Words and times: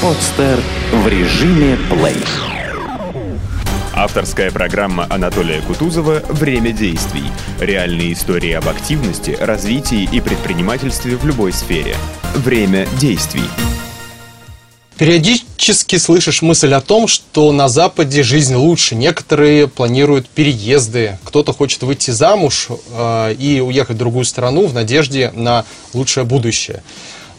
Подстер 0.00 0.60
в 0.92 1.08
режиме 1.08 1.76
плей. 1.90 2.22
Авторская 3.92 4.52
программа 4.52 5.08
Анатолия 5.10 5.60
Кутузова 5.60 6.22
«Время 6.28 6.70
действий». 6.70 7.24
Реальные 7.58 8.12
истории 8.12 8.52
об 8.52 8.68
активности, 8.68 9.36
развитии 9.40 10.08
и 10.12 10.20
предпринимательстве 10.20 11.16
в 11.16 11.26
любой 11.26 11.52
сфере. 11.52 11.96
Время 12.36 12.86
действий. 13.00 13.42
Периодически 14.98 15.96
слышишь 15.96 16.42
мысль 16.42 16.74
о 16.74 16.80
том, 16.80 17.08
что 17.08 17.50
на 17.50 17.68
Западе 17.68 18.22
жизнь 18.22 18.54
лучше. 18.54 18.94
Некоторые 18.94 19.66
планируют 19.66 20.28
переезды, 20.28 21.18
кто-то 21.24 21.52
хочет 21.52 21.82
выйти 21.82 22.12
замуж 22.12 22.68
э, 22.92 23.34
и 23.34 23.60
уехать 23.60 23.96
в 23.96 23.98
другую 23.98 24.24
страну 24.24 24.66
в 24.68 24.74
надежде 24.74 25.32
на 25.34 25.64
лучшее 25.92 26.22
будущее. 26.22 26.84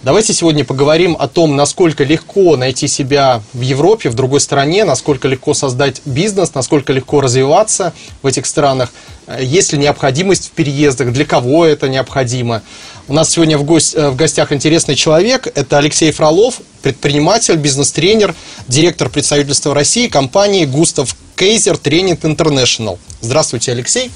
Давайте 0.02 0.34
сегодня 0.34 0.64
поговорим 0.64 1.18
о 1.20 1.28
том, 1.28 1.58
насколько 1.58 2.06
легко 2.06 2.56
найти 2.56 2.88
себя 2.88 3.42
в 3.52 3.60
Европе, 3.60 4.10
в 4.10 4.14
другой 4.14 4.40
стране, 4.40 4.86
насколько 4.86 5.28
легко 5.28 5.54
создать 5.54 6.02
бизнес, 6.06 6.54
насколько 6.54 6.94
легко 6.94 7.20
развиваться 7.20 7.92
в 8.22 8.28
этих 8.28 8.46
странах, 8.46 8.94
есть 9.42 9.74
ли 9.74 9.80
необходимость 9.80 10.48
в 10.48 10.52
переездах, 10.52 11.12
для 11.12 11.26
кого 11.26 11.66
это 11.66 11.90
необходимо. 11.90 12.62
У 13.10 13.14
нас 13.14 13.30
сегодня 13.30 13.58
в, 13.58 13.66
гость, 13.66 13.94
в 13.94 14.16
гостях 14.16 14.54
интересный 14.54 14.96
человек, 14.96 15.52
это 15.54 15.78
Алексей 15.78 16.14
Фролов, 16.14 16.62
предприниматель, 16.82 17.58
бизнес-тренер, 17.58 18.36
директор 18.70 19.10
представительства 19.10 19.74
России 19.74 20.08
компании 20.08 20.64
Густав 20.64 21.14
Кейзер 21.36 21.78
Тренинг 21.78 22.24
Интернешнл. 22.24 22.98
Здравствуйте, 23.20 23.74
Алексей. 23.74 24.12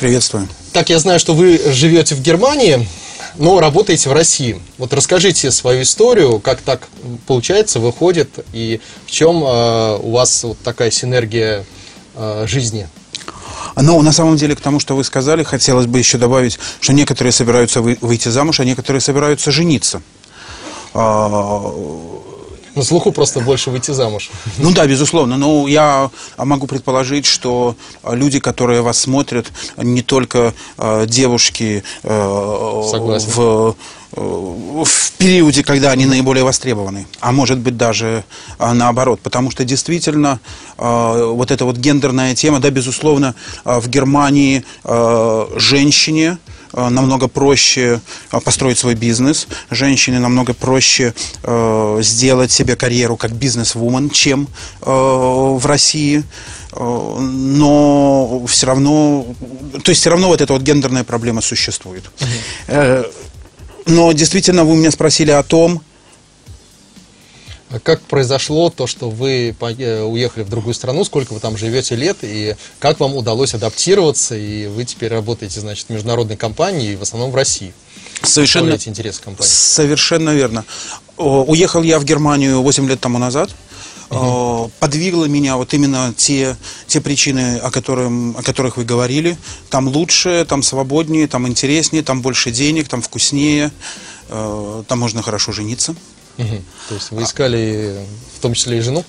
Приветствую. 0.00 0.48
Так, 0.72 0.90
я 0.90 0.98
знаю, 0.98 1.20
что 1.20 1.34
вы 1.34 1.60
живете 1.72 2.16
в 2.16 2.22
Германии 2.22 2.88
но 3.36 3.60
работаете 3.60 4.08
в 4.08 4.12
России. 4.12 4.60
Вот 4.78 4.92
расскажите 4.92 5.50
свою 5.50 5.82
историю, 5.82 6.40
как 6.40 6.60
так 6.60 6.88
получается, 7.26 7.80
выходит, 7.80 8.30
и 8.52 8.80
в 9.06 9.10
чем 9.10 9.44
э, 9.44 9.98
у 10.02 10.12
вас 10.12 10.44
вот 10.44 10.58
такая 10.58 10.90
синергия 10.90 11.64
э, 12.14 12.44
жизни? 12.46 12.88
Но 13.76 14.00
на 14.02 14.12
самом 14.12 14.36
деле, 14.36 14.56
к 14.56 14.60
тому, 14.60 14.80
что 14.80 14.96
вы 14.96 15.04
сказали, 15.04 15.42
хотелось 15.44 15.86
бы 15.86 15.98
еще 15.98 16.18
добавить, 16.18 16.58
что 16.80 16.92
некоторые 16.92 17.32
собираются 17.32 17.80
выйти 17.80 18.28
замуж, 18.28 18.60
а 18.60 18.64
некоторые 18.64 19.00
собираются 19.00 19.50
жениться. 19.52 20.02
На 22.78 22.84
слуху 22.84 23.10
просто 23.10 23.40
больше 23.40 23.70
выйти 23.70 23.90
замуж. 23.90 24.30
Ну 24.58 24.70
да, 24.70 24.86
безусловно. 24.86 25.36
Но 25.36 25.66
я 25.66 26.10
могу 26.36 26.68
предположить, 26.68 27.26
что 27.26 27.74
люди, 28.08 28.38
которые 28.38 28.82
вас 28.82 28.98
смотрят, 28.98 29.46
не 29.76 30.02
только 30.02 30.54
э, 30.76 31.06
девушки 31.08 31.82
э, 32.04 32.08
в 32.08 33.74
э, 34.12 34.20
в 34.84 35.12
периоде, 35.18 35.64
когда 35.64 35.90
они 35.90 36.06
наиболее 36.06 36.44
востребованы, 36.44 37.08
а 37.18 37.32
может 37.32 37.58
быть 37.58 37.76
даже 37.76 38.22
э, 38.60 38.72
наоборот, 38.72 39.18
потому 39.22 39.50
что 39.50 39.64
действительно 39.64 40.38
э, 40.78 41.32
вот 41.34 41.50
эта 41.50 41.64
вот 41.64 41.78
гендерная 41.78 42.36
тема, 42.36 42.60
да, 42.60 42.70
безусловно, 42.70 43.34
в 43.64 43.88
Германии 43.88 44.64
женщине 45.56 46.38
намного 46.72 47.28
проще 47.28 48.00
э, 48.32 48.40
построить 48.40 48.78
свой 48.78 48.94
бизнес, 48.94 49.48
женщине 49.70 50.18
намного 50.18 50.54
проще 50.54 51.14
э, 51.42 51.98
сделать 52.02 52.50
себе 52.50 52.76
карьеру 52.76 53.16
как 53.16 53.32
бизнес-вумен, 53.32 54.10
чем 54.10 54.48
э, 54.82 54.90
в 54.90 55.64
России. 55.64 56.22
Э, 56.72 57.18
но 57.20 58.44
все 58.46 58.66
равно, 58.66 59.26
то 59.82 59.90
есть 59.90 60.00
все 60.00 60.10
равно 60.10 60.28
вот 60.28 60.40
эта 60.40 60.52
вот 60.52 60.62
гендерная 60.62 61.04
проблема 61.04 61.40
существует. 61.40 62.04
Но 63.86 64.12
действительно 64.12 64.64
вы 64.64 64.76
меня 64.76 64.90
спросили 64.90 65.30
о 65.30 65.42
том, 65.42 65.80
а 67.70 67.78
как 67.80 68.00
произошло 68.02 68.70
то, 68.70 68.86
что 68.86 69.10
вы 69.10 69.54
э, 69.60 70.02
уехали 70.02 70.42
в 70.42 70.48
другую 70.48 70.74
страну, 70.74 71.04
сколько 71.04 71.34
вы 71.34 71.40
там 71.40 71.56
живете 71.56 71.96
лет, 71.96 72.18
и 72.22 72.56
как 72.78 72.98
вам 72.98 73.14
удалось 73.14 73.54
адаптироваться, 73.54 74.36
и 74.36 74.66
вы 74.66 74.84
теперь 74.84 75.12
работаете, 75.12 75.60
значит, 75.60 75.86
в 75.88 75.90
международной 75.90 76.36
компании, 76.36 76.96
в 76.96 77.02
основном 77.02 77.30
в 77.30 77.34
России? 77.34 77.74
Совершенно, 78.22 78.72
интерес 78.72 79.18
компании. 79.18 79.50
Совершенно 79.50 80.30
верно. 80.30 80.64
Уехал 81.16 81.82
я 81.82 81.98
в 81.98 82.04
Германию 82.04 82.62
8 82.62 82.88
лет 82.88 83.00
тому 83.00 83.18
назад. 83.18 83.50
Угу. 84.10 84.72
Подвигло 84.80 85.26
меня 85.26 85.56
вот 85.56 85.74
именно 85.74 86.14
те, 86.16 86.56
те 86.86 87.00
причины, 87.00 87.58
о, 87.58 87.70
которым, 87.70 88.36
о 88.36 88.42
которых 88.42 88.78
вы 88.78 88.84
говорили. 88.84 89.36
Там 89.68 89.88
лучше, 89.88 90.46
там 90.48 90.62
свободнее, 90.62 91.28
там 91.28 91.46
интереснее, 91.46 92.02
там 92.02 92.22
больше 92.22 92.50
денег, 92.50 92.88
там 92.88 93.02
вкуснее, 93.02 93.70
э, 94.30 94.82
там 94.88 94.98
можно 94.98 95.22
хорошо 95.22 95.52
жениться. 95.52 95.94
Угу. 96.38 96.62
То 96.88 96.94
есть 96.94 97.10
вы 97.10 97.22
искали 97.22 97.96
в 98.36 98.40
том 98.40 98.54
числе 98.54 98.78
и 98.78 98.80
жену? 98.80 99.04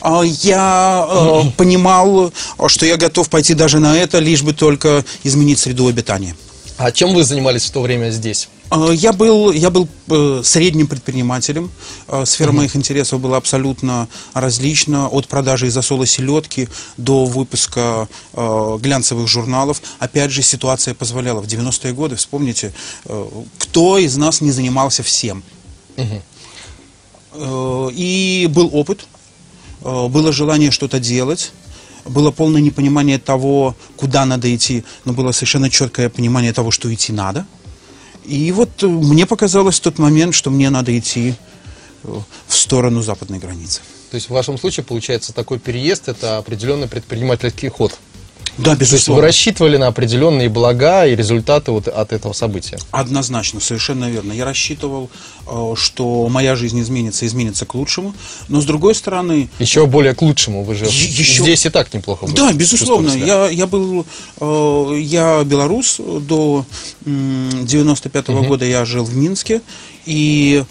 А, 0.00 0.22
я 0.22 1.06
э, 1.08 1.50
понимал, 1.56 2.32
что 2.66 2.86
я 2.86 2.96
готов 2.96 3.28
пойти 3.28 3.54
даже 3.54 3.78
на 3.78 3.96
это, 3.96 4.18
лишь 4.18 4.42
бы 4.42 4.52
только 4.52 5.04
изменить 5.24 5.58
среду 5.58 5.86
обитания. 5.86 6.36
А 6.78 6.92
чем 6.92 7.14
вы 7.14 7.24
занимались 7.24 7.64
в 7.64 7.70
то 7.70 7.80
время 7.80 8.10
здесь? 8.10 8.48
А, 8.68 8.90
я 8.90 9.12
был, 9.12 9.50
я 9.52 9.70
был 9.70 9.88
э, 10.08 10.42
средним 10.44 10.86
предпринимателем. 10.86 11.70
Э, 12.08 12.24
сфера 12.26 12.50
угу. 12.50 12.58
моих 12.58 12.76
интересов 12.76 13.20
была 13.20 13.36
абсолютно 13.36 14.08
различна. 14.34 15.08
От 15.08 15.26
продажи 15.28 15.68
изосола 15.68 16.04
селедки 16.06 16.68
до 16.96 17.24
выпуска 17.24 18.08
э, 18.34 18.78
глянцевых 18.80 19.28
журналов. 19.28 19.80
Опять 19.98 20.32
же, 20.32 20.42
ситуация 20.42 20.94
позволяла. 20.94 21.40
В 21.40 21.46
90-е 21.46 21.92
годы, 21.92 22.16
вспомните, 22.16 22.74
э, 23.06 23.26
кто 23.58 23.98
из 23.98 24.16
нас 24.16 24.40
не 24.40 24.50
занимался 24.50 25.02
всем. 25.02 25.42
Угу. 25.96 26.22
Э, 27.38 27.90
и 27.92 28.48
был 28.50 28.70
опыт, 28.72 29.06
э, 29.82 30.08
было 30.08 30.32
желание 30.32 30.70
что-то 30.70 30.98
делать, 30.98 31.52
было 32.04 32.30
полное 32.30 32.60
непонимание 32.60 33.18
того, 33.18 33.74
куда 33.96 34.24
надо 34.24 34.54
идти, 34.54 34.84
но 35.04 35.12
было 35.12 35.32
совершенно 35.32 35.68
четкое 35.68 36.08
понимание 36.08 36.52
того, 36.52 36.70
что 36.70 36.92
идти 36.92 37.12
надо. 37.12 37.46
И 38.24 38.50
вот 38.52 38.82
мне 38.82 39.26
показалось 39.26 39.78
в 39.78 39.82
тот 39.82 39.98
момент, 39.98 40.34
что 40.34 40.50
мне 40.50 40.70
надо 40.70 40.96
идти 40.98 41.34
э, 42.04 42.20
в 42.46 42.56
сторону 42.56 43.02
западной 43.02 43.38
границы. 43.38 43.80
То 44.10 44.14
есть 44.14 44.28
в 44.28 44.32
вашем 44.32 44.56
случае 44.56 44.84
получается 44.84 45.32
такой 45.32 45.58
переезд 45.58 46.08
это 46.08 46.38
определенный 46.38 46.88
предпринимательский 46.88 47.68
ход. 47.68 47.98
Да, 48.58 48.74
безусловно. 48.74 48.86
То 48.88 48.94
есть 48.94 49.08
вы 49.08 49.20
рассчитывали 49.20 49.76
на 49.76 49.86
определенные 49.88 50.48
блага 50.48 51.06
и 51.06 51.14
результаты 51.14 51.70
вот 51.70 51.88
от 51.88 52.12
этого 52.12 52.32
события? 52.32 52.78
Однозначно, 52.90 53.60
совершенно 53.60 54.10
верно. 54.10 54.32
Я 54.32 54.44
рассчитывал, 54.44 55.10
э, 55.46 55.74
что 55.76 56.28
моя 56.28 56.56
жизнь 56.56 56.80
изменится, 56.80 57.26
изменится 57.26 57.66
к 57.66 57.74
лучшему, 57.74 58.14
но 58.48 58.60
с 58.60 58.64
другой 58.64 58.94
стороны... 58.94 59.48
Еще 59.58 59.86
более 59.86 60.14
к 60.14 60.22
лучшему, 60.22 60.64
вы 60.64 60.74
же 60.74 60.86
еще... 60.86 61.42
здесь 61.42 61.66
и 61.66 61.70
так 61.70 61.92
неплохо 61.92 62.26
Да, 62.34 62.52
безусловно. 62.52 63.10
Я, 63.10 63.48
я 63.48 63.66
был, 63.66 64.06
э, 64.40 64.98
я 65.00 65.44
белорус, 65.44 65.98
до 65.98 66.64
95 67.04 68.26
-го 68.26 68.38
угу. 68.38 68.48
года 68.48 68.64
я 68.64 68.84
жил 68.84 69.04
в 69.04 69.14
Минске, 69.14 69.60
и 70.06 70.64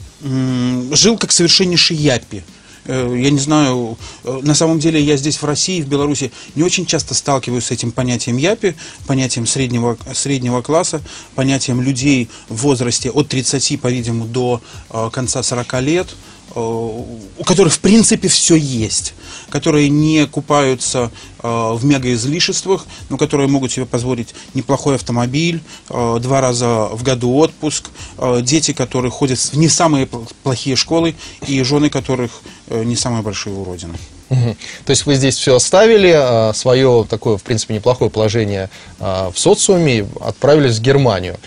жил 0.91 1.17
как 1.17 1.31
совершеннейший 1.31 1.97
япи. 1.97 2.43
Э, 2.85 3.15
я 3.17 3.29
не 3.31 3.39
знаю, 3.39 3.97
э, 4.23 4.39
на 4.43 4.53
самом 4.53 4.79
деле 4.79 5.01
я 5.01 5.17
здесь 5.17 5.41
в 5.41 5.45
России, 5.45 5.81
в 5.81 5.87
Беларуси 5.87 6.31
не 6.55 6.63
очень 6.63 6.85
часто 6.85 7.13
сталкиваюсь 7.13 7.65
с 7.65 7.71
этим 7.71 7.91
понятием 7.91 8.37
ЯПИ, 8.37 8.75
понятием 9.07 9.47
среднего, 9.47 9.97
среднего 10.13 10.61
класса, 10.61 11.01
понятием 11.33 11.81
людей 11.81 12.29
в 12.47 12.57
возрасте 12.61 13.09
от 13.09 13.27
30, 13.27 13.81
по-видимому, 13.81 14.25
до 14.25 14.61
э, 14.91 15.09
конца 15.11 15.41
40 15.41 15.81
лет, 15.81 16.15
у 16.55 17.43
которых 17.45 17.73
в 17.73 17.79
принципе 17.79 18.27
все 18.27 18.55
есть, 18.55 19.13
которые 19.49 19.89
не 19.89 20.25
купаются 20.25 21.11
э, 21.43 21.47
в 21.47 21.83
мегаизлишествах, 21.83 22.85
но 23.09 23.17
которые 23.17 23.47
могут 23.47 23.71
себе 23.71 23.85
позволить 23.85 24.33
неплохой 24.53 24.95
автомобиль, 24.95 25.61
э, 25.89 26.17
два 26.21 26.41
раза 26.41 26.87
в 26.91 27.03
году 27.03 27.35
отпуск, 27.35 27.89
э, 28.17 28.39
дети, 28.41 28.71
которые 28.73 29.11
ходят 29.11 29.37
в 29.37 29.57
не 29.57 29.67
самые 29.67 30.07
плохие 30.43 30.75
школы 30.75 31.15
и 31.45 31.61
жены 31.63 31.89
которых 31.89 32.31
э, 32.67 32.83
не 32.83 32.95
самые 32.95 33.21
большие 33.21 33.55
уродины. 33.55 33.97
То 34.29 34.89
есть 34.89 35.05
вы 35.05 35.15
здесь 35.15 35.35
все 35.37 35.55
оставили, 35.55 36.51
свое 36.55 37.05
такое, 37.07 37.37
в 37.37 37.43
принципе, 37.43 37.75
неплохое 37.75 38.09
положение 38.09 38.71
в 38.99 39.33
социуме, 39.35 40.07
отправились 40.19 40.79
в 40.79 40.81
Германию. 40.81 41.37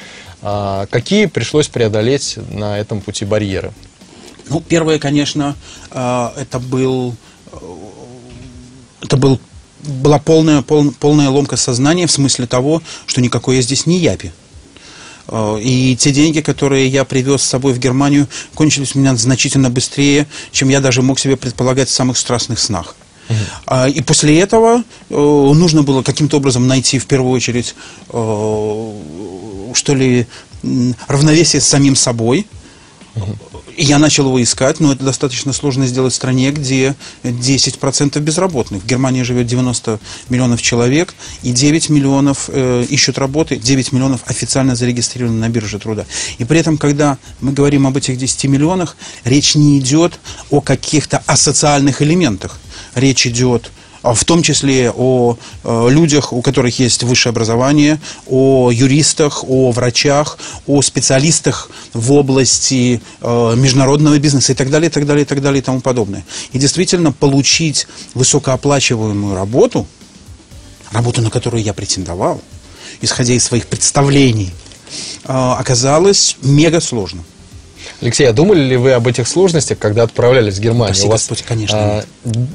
Какие 0.40 1.26
пришлось 1.26 1.66
преодолеть 1.66 2.38
на 2.50 2.78
этом 2.78 3.00
пути 3.00 3.25
барьеры? 3.25 3.72
Ну, 4.48 4.60
первое, 4.60 4.98
конечно, 4.98 5.56
э, 5.90 6.28
это 6.36 6.58
был, 6.58 7.14
э, 7.52 7.56
это 9.02 9.16
был, 9.16 9.40
была 9.82 10.18
полная, 10.18 10.62
пол, 10.62 10.92
полная 10.98 11.28
ломка 11.28 11.56
сознания 11.56 12.06
в 12.06 12.10
смысле 12.10 12.46
того, 12.46 12.82
что 13.06 13.20
никакой 13.20 13.56
я 13.56 13.62
здесь 13.62 13.86
не 13.86 13.98
япи. 13.98 14.32
Э, 15.28 15.58
и 15.60 15.96
те 15.96 16.10
деньги, 16.12 16.40
которые 16.40 16.88
я 16.88 17.04
привез 17.04 17.42
с 17.42 17.46
собой 17.46 17.72
в 17.74 17.78
Германию, 17.78 18.26
кончились 18.54 18.94
у 18.94 18.98
меня 18.98 19.14
значительно 19.16 19.70
быстрее, 19.70 20.26
чем 20.50 20.68
я 20.68 20.80
даже 20.80 21.02
мог 21.02 21.18
себе 21.18 21.36
предполагать 21.36 21.88
в 21.88 21.92
самых 21.92 22.16
страстных 22.16 22.58
снах. 22.58 22.96
Uh-huh. 23.28 23.92
И 23.92 24.00
после 24.00 24.40
этого 24.40 24.84
нужно 25.10 25.82
было 25.82 26.02
каким-то 26.02 26.38
образом 26.38 26.66
найти 26.66 26.98
в 26.98 27.04
первую 27.04 27.32
очередь, 27.32 27.74
что 28.08 28.94
ли, 29.94 30.26
равновесие 31.08 31.60
с 31.60 31.66
самим 31.66 31.94
собой, 31.94 32.46
Я 33.76 33.98
начал 33.98 34.26
его 34.26 34.42
искать, 34.42 34.80
но 34.80 34.92
это 34.92 35.04
достаточно 35.04 35.52
сложно 35.52 35.86
сделать 35.86 36.12
в 36.12 36.16
стране, 36.16 36.50
где 36.50 36.96
10% 37.22 38.18
безработных. 38.18 38.82
В 38.82 38.86
Германии 38.86 39.22
живет 39.22 39.46
90 39.46 40.00
миллионов 40.28 40.60
человек, 40.60 41.14
и 41.44 41.52
9 41.52 41.88
миллионов 41.90 42.50
э, 42.52 42.84
ищут 42.88 43.18
работы, 43.18 43.56
9 43.56 43.92
миллионов 43.92 44.22
официально 44.26 44.74
зарегистрированы 44.74 45.38
на 45.38 45.48
бирже 45.48 45.78
труда. 45.78 46.06
И 46.38 46.44
при 46.44 46.58
этом, 46.58 46.76
когда 46.76 47.18
мы 47.40 47.52
говорим 47.52 47.86
об 47.86 47.96
этих 47.96 48.18
10 48.18 48.44
миллионах, 48.44 48.96
речь 49.22 49.54
не 49.54 49.78
идет 49.78 50.18
о 50.50 50.60
каких-то 50.60 51.22
асоциальных 51.26 52.02
элементах. 52.02 52.58
Речь 52.96 53.28
идет 53.28 53.70
в 54.14 54.25
том 54.25 54.43
числе 54.43 54.90
о 54.90 55.37
э, 55.64 55.88
людях, 55.90 56.32
у 56.32 56.43
которых 56.43 56.78
есть 56.78 57.02
высшее 57.02 57.31
образование, 57.31 58.00
о 58.26 58.70
юристах, 58.70 59.44
о 59.44 59.70
врачах, 59.70 60.38
о 60.66 60.82
специалистах 60.82 61.70
в 61.93 62.12
области 62.12 63.00
э, 63.20 63.55
международного 63.56 64.19
бизнеса 64.19 64.52
и 64.52 64.55
так 64.55 64.70
далее, 64.70 64.88
и 64.88 64.93
так 64.93 65.06
далее, 65.06 65.22
и 65.22 65.26
так 65.26 65.40
далее 65.43 65.60
и 65.60 65.62
тому 65.62 65.81
подобное. 65.81 66.25
И 66.52 66.58
действительно 66.58 67.12
получить 67.12 67.87
высокооплачиваемую 68.14 69.34
работу, 69.34 69.87
работу, 70.93 71.22
на 71.22 71.31
которую 71.31 71.62
я 71.62 71.75
претендовал, 71.75 72.40
исходя 73.00 73.34
из 73.34 73.44
своих 73.44 73.66
представлений, 73.66 74.52
э, 75.25 75.32
оказалось 75.32 76.37
мега 76.43 76.81
сложно. 76.81 77.25
Алексей, 78.00 78.28
а 78.28 78.32
думали 78.32 78.60
ли 78.60 78.76
вы 78.76 78.92
об 78.92 79.08
этих 79.08 79.26
сложностях, 79.26 79.78
когда 79.78 80.04
отправлялись 80.04 80.54
в 80.54 80.60
Германию? 80.60 80.94
Спасибо, 80.94 81.08
У 81.08 81.10
вас 81.12 81.20
Господь, 81.22 81.42
конечно, 81.42 81.78
а, 81.78 82.04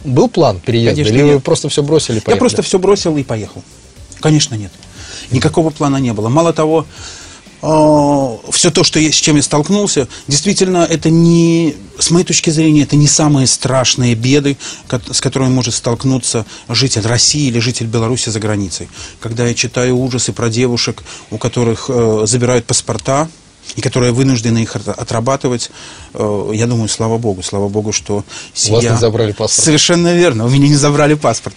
был 0.06 0.30
план 0.30 0.60
переезда? 0.60 0.92
Конечно, 0.92 1.14
или 1.14 1.22
вы 1.22 1.34
нет. 1.34 1.44
просто 1.44 1.68
все 1.68 1.84
бросили 1.84 2.18
и 2.18 2.20
поехали? 2.22 2.36
Я 2.36 2.40
просто 2.40 2.62
все 2.62 2.80
бросил 2.80 3.18
и 3.18 3.24
поехал. 3.24 3.62
Конечно, 4.22 4.56
нет. 4.56 4.72
Никакого 5.32 5.70
плана 5.70 5.98
не 5.98 6.14
было. 6.14 6.30
Мало 6.30 6.54
того, 6.54 6.86
все 7.64 8.72
то, 8.72 8.84
что 8.84 9.00
я, 9.00 9.10
с 9.10 9.16
чем 9.16 9.38
я 9.38 9.42
столкнулся, 9.42 10.10
действительно, 10.28 10.86
это 10.90 11.10
не, 11.10 11.76
с 11.98 12.12
моей 12.12 12.26
точки 12.26 12.50
зрения, 12.50 12.84
это 12.84 12.98
не 12.98 13.08
самые 13.08 13.48
страшные 13.48 14.16
беды, 14.16 14.58
с 15.10 15.22
которыми 15.22 15.50
может 15.50 15.74
столкнуться 15.74 16.46
житель 16.68 17.08
России 17.08 17.48
или 17.48 17.60
житель 17.60 17.86
Беларуси 17.86 18.30
за 18.30 18.42
границей. 18.42 18.90
Когда 19.22 19.48
я 19.48 19.54
читаю 19.54 19.98
ужасы 19.98 20.34
про 20.34 20.50
девушек, 20.50 21.04
у 21.32 21.38
которых 21.38 21.86
э, 21.88 22.24
забирают 22.26 22.66
паспорта, 22.66 23.30
и 23.76 23.82
которые 23.82 24.12
вынуждены 24.12 24.60
их 24.60 24.76
от- 24.76 24.88
отрабатывать, 24.88 25.72
э, 26.14 26.52
я 26.54 26.68
думаю, 26.68 26.90
слава 26.90 27.18
богу, 27.18 27.42
слава 27.44 27.68
богу, 27.70 27.92
что 27.92 28.24
У 28.70 28.72
вас 28.74 28.84
не 28.84 28.98
забрали 28.98 29.32
паспорт. 29.32 29.66
Совершенно 29.66 30.14
верно, 30.14 30.46
у 30.46 30.50
меня 30.50 30.68
не 30.68 30.76
забрали 30.76 31.16
паспорт. 31.16 31.56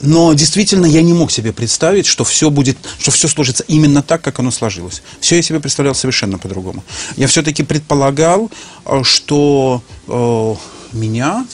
Но 0.00 0.32
действительно 0.34 0.86
я 0.86 1.02
не 1.02 1.12
мог 1.12 1.30
себе 1.30 1.52
представить, 1.52 2.06
что 2.06 2.24
все 2.24 2.50
будет, 2.50 2.78
что 2.98 3.10
все 3.10 3.28
сложится 3.28 3.64
именно 3.68 4.02
так, 4.02 4.22
как 4.22 4.38
оно 4.38 4.50
сложилось. 4.50 5.02
Все 5.20 5.36
я 5.36 5.42
себе 5.42 5.60
представлял 5.60 5.94
совершенно 5.94 6.38
по-другому. 6.38 6.84
Я 7.16 7.26
все-таки 7.26 7.62
предполагал, 7.64 8.50
э, 8.84 9.02
что 9.02 9.82
э, 10.08 10.54
меня 10.92 11.46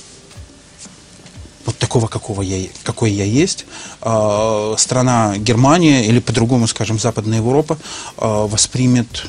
вот 1.65 1.79
такого, 1.79 2.09
какого 2.09 2.43
я, 2.43 2.67
какой 2.83 3.13
я 3.13 3.25
есть, 3.25 3.67
э, 4.03 4.75
страна 4.79 5.35
Германия 5.39 6.05
или 6.07 6.19
по-другому, 6.19 6.67
скажем, 6.67 6.99
Западная 6.99 7.39
Европа 7.39 7.79
э, 8.19 8.47
воспримет 8.51 9.27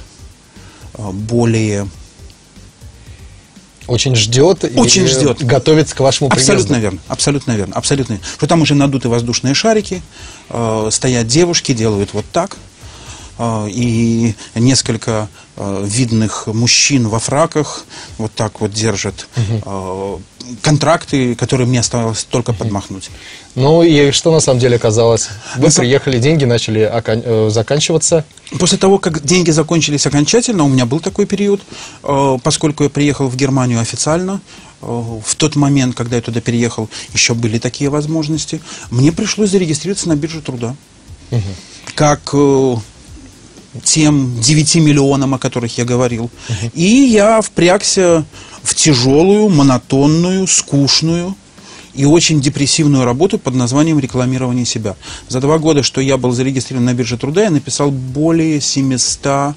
более 0.98 1.88
Очень 3.88 4.16
ждет 4.16 4.64
и 4.64 4.78
Очень 4.80 5.08
ждет. 5.08 5.44
готовится 5.44 5.96
к 5.96 6.00
вашему 6.00 6.30
Абсолютно 6.32 6.76
приезду. 6.76 6.82
верно, 6.82 7.00
абсолютно 7.08 7.52
верно, 7.54 7.76
абсолютно 7.76 8.14
верно. 8.14 8.26
Что 8.38 8.48
там 8.48 8.62
уже 8.62 8.76
надуты 8.76 9.10
воздушные 9.10 9.54
шарики, 9.54 10.02
э, 10.50 10.90
стоят 10.92 11.28
девушки, 11.28 11.74
делают 11.74 12.14
вот 12.14 12.26
так, 12.32 12.58
и 13.40 14.36
несколько 14.56 15.28
э, 15.56 15.84
видных 15.86 16.48
мужчин 16.48 17.08
во 17.08 17.20
фраках 17.20 17.86
вот 18.18 18.32
так 18.34 18.62
вот 18.62 18.72
держат 18.72 19.28
э, 19.36 20.18
контракты, 20.62 21.36
которые 21.36 21.68
мне 21.68 21.80
оставалось 21.80 22.24
только 22.26 22.54
подмахнуть. 22.54 23.10
Ну 23.56 23.82
и 23.82 24.12
что 24.12 24.32
на 24.32 24.40
самом 24.40 24.60
деле 24.60 24.76
оказалось? 24.76 25.30
Вы 25.56 25.68
На 25.68 25.72
приехали, 25.72 26.20
деньги 26.20 26.46
начали 26.46 26.92
э, 26.92 27.50
заканчиваться. 27.50 28.26
После 28.60 28.78
того, 28.78 29.00
как 29.00 29.24
деньги 29.24 29.52
закончились 29.52 30.06
окончательно, 30.06 30.64
у 30.64 30.70
меня 30.70 30.86
был 30.86 31.00
такой 31.00 31.26
период, 31.26 31.62
поскольку 32.44 32.84
я 32.84 32.90
приехал 32.90 33.28
в 33.28 33.36
Германию 33.36 33.80
официально, 33.80 34.42
в 34.80 35.36
тот 35.38 35.56
момент, 35.56 35.96
когда 35.96 36.18
я 36.18 36.22
туда 36.22 36.40
переехал, 36.40 36.88
еще 37.14 37.34
были 37.34 37.58
такие 37.58 37.90
возможности, 37.90 38.62
мне 38.92 39.12
пришлось 39.12 39.50
зарегистрироваться 39.50 40.08
на 40.08 40.16
бирже 40.16 40.42
труда. 40.42 40.76
Как 41.96 42.30
э, 42.34 42.76
тем 43.84 44.40
9 44.40 44.76
миллионам, 44.76 45.34
о 45.34 45.40
которых 45.40 45.78
я 45.78 45.86
говорил. 45.86 46.30
И 46.74 46.86
я 46.86 47.42
впрягся 47.42 48.26
в 48.62 48.76
тяжелую, 48.76 49.50
монотонную, 49.50 50.48
скучную 50.48 51.36
и 51.94 52.06
очень 52.06 52.42
депрессивную 52.42 53.06
работу 53.06 53.38
под 53.38 53.56
названием 53.56 54.00
рекламирование 54.00 54.66
себя. 54.66 54.96
За 55.30 55.40
два 55.40 55.60
года, 55.60 55.84
что 55.84 56.02
я 56.02 56.18
был 56.18 56.32
зарегистрирован 56.32 56.86
на 56.86 56.94
бирже 56.94 57.18
труда, 57.18 57.44
я 57.44 57.50
написал 57.50 57.92
более 57.92 58.60
700, 58.62 59.56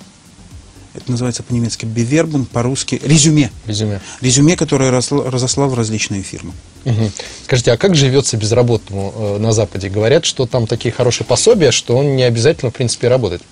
это 0.96 1.10
называется 1.10 1.42
по-немецки 1.42 1.84
бевербун, 1.84 2.46
по-русски 2.46 3.00
резюме. 3.04 3.50
Резюме. 3.66 4.00
Резюме, 4.22 4.56
которое 4.56 4.90
разослал, 4.90 5.68
в 5.68 5.74
различные 5.74 6.22
фирмы. 6.22 6.52
Мгм. 6.84 7.12
Скажите, 7.44 7.72
а 7.72 7.76
как 7.76 7.94
живется 7.94 8.36
безработному 8.36 9.12
э, 9.14 9.38
на 9.38 9.52
Западе? 9.52 9.90
Говорят, 9.90 10.24
что 10.24 10.46
там 10.46 10.66
такие 10.66 10.92
хорошие 10.92 11.26
пособия, 11.26 11.70
что 11.70 11.96
он 11.96 12.16
не 12.16 12.22
обязательно, 12.22 12.70
в 12.70 12.74
принципе, 12.74 13.08
работать. 13.08 13.42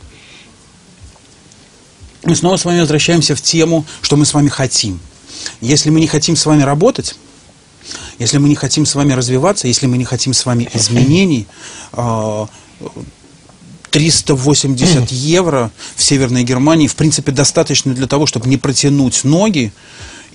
Мы 2.24 2.36
снова 2.36 2.56
с 2.56 2.64
вами 2.64 2.80
возвращаемся 2.80 3.34
в 3.34 3.42
тему, 3.42 3.84
что 4.02 4.16
мы 4.16 4.24
с 4.24 4.34
вами 4.34 4.48
хотим. 4.48 5.00
Если 5.60 5.90
мы 5.90 6.00
не 6.00 6.06
хотим 6.06 6.36
с 6.36 6.46
вами 6.46 6.62
работать, 6.62 7.16
если 8.18 8.38
мы 8.38 8.48
не 8.48 8.54
хотим 8.54 8.86
с 8.86 8.94
вами 8.94 9.12
развиваться, 9.12 9.68
если 9.68 9.86
мы 9.86 9.98
не 9.98 10.04
хотим 10.04 10.32
с 10.32 10.46
вами 10.46 10.68
изменений, 10.74 11.46
а, 11.92 12.48
380 13.90 15.12
евро 15.12 15.70
в 15.94 16.02
Северной 16.02 16.42
Германии, 16.42 16.88
в 16.88 16.96
принципе, 16.96 17.30
достаточно 17.30 17.94
для 17.94 18.08
того, 18.08 18.26
чтобы 18.26 18.48
не 18.48 18.56
протянуть 18.56 19.22
ноги 19.22 19.72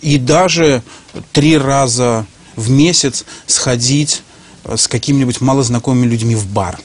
и 0.02 0.18
даже 0.18 0.82
три 1.34 1.58
раза 1.58 2.26
в 2.56 2.70
месяц 2.70 3.26
сходить 3.48 4.22
э, 4.64 4.78
с 4.78 4.88
какими-нибудь 4.88 5.42
малознакомыми 5.42 6.08
людьми 6.08 6.36
в 6.36 6.48
бар. 6.48 6.80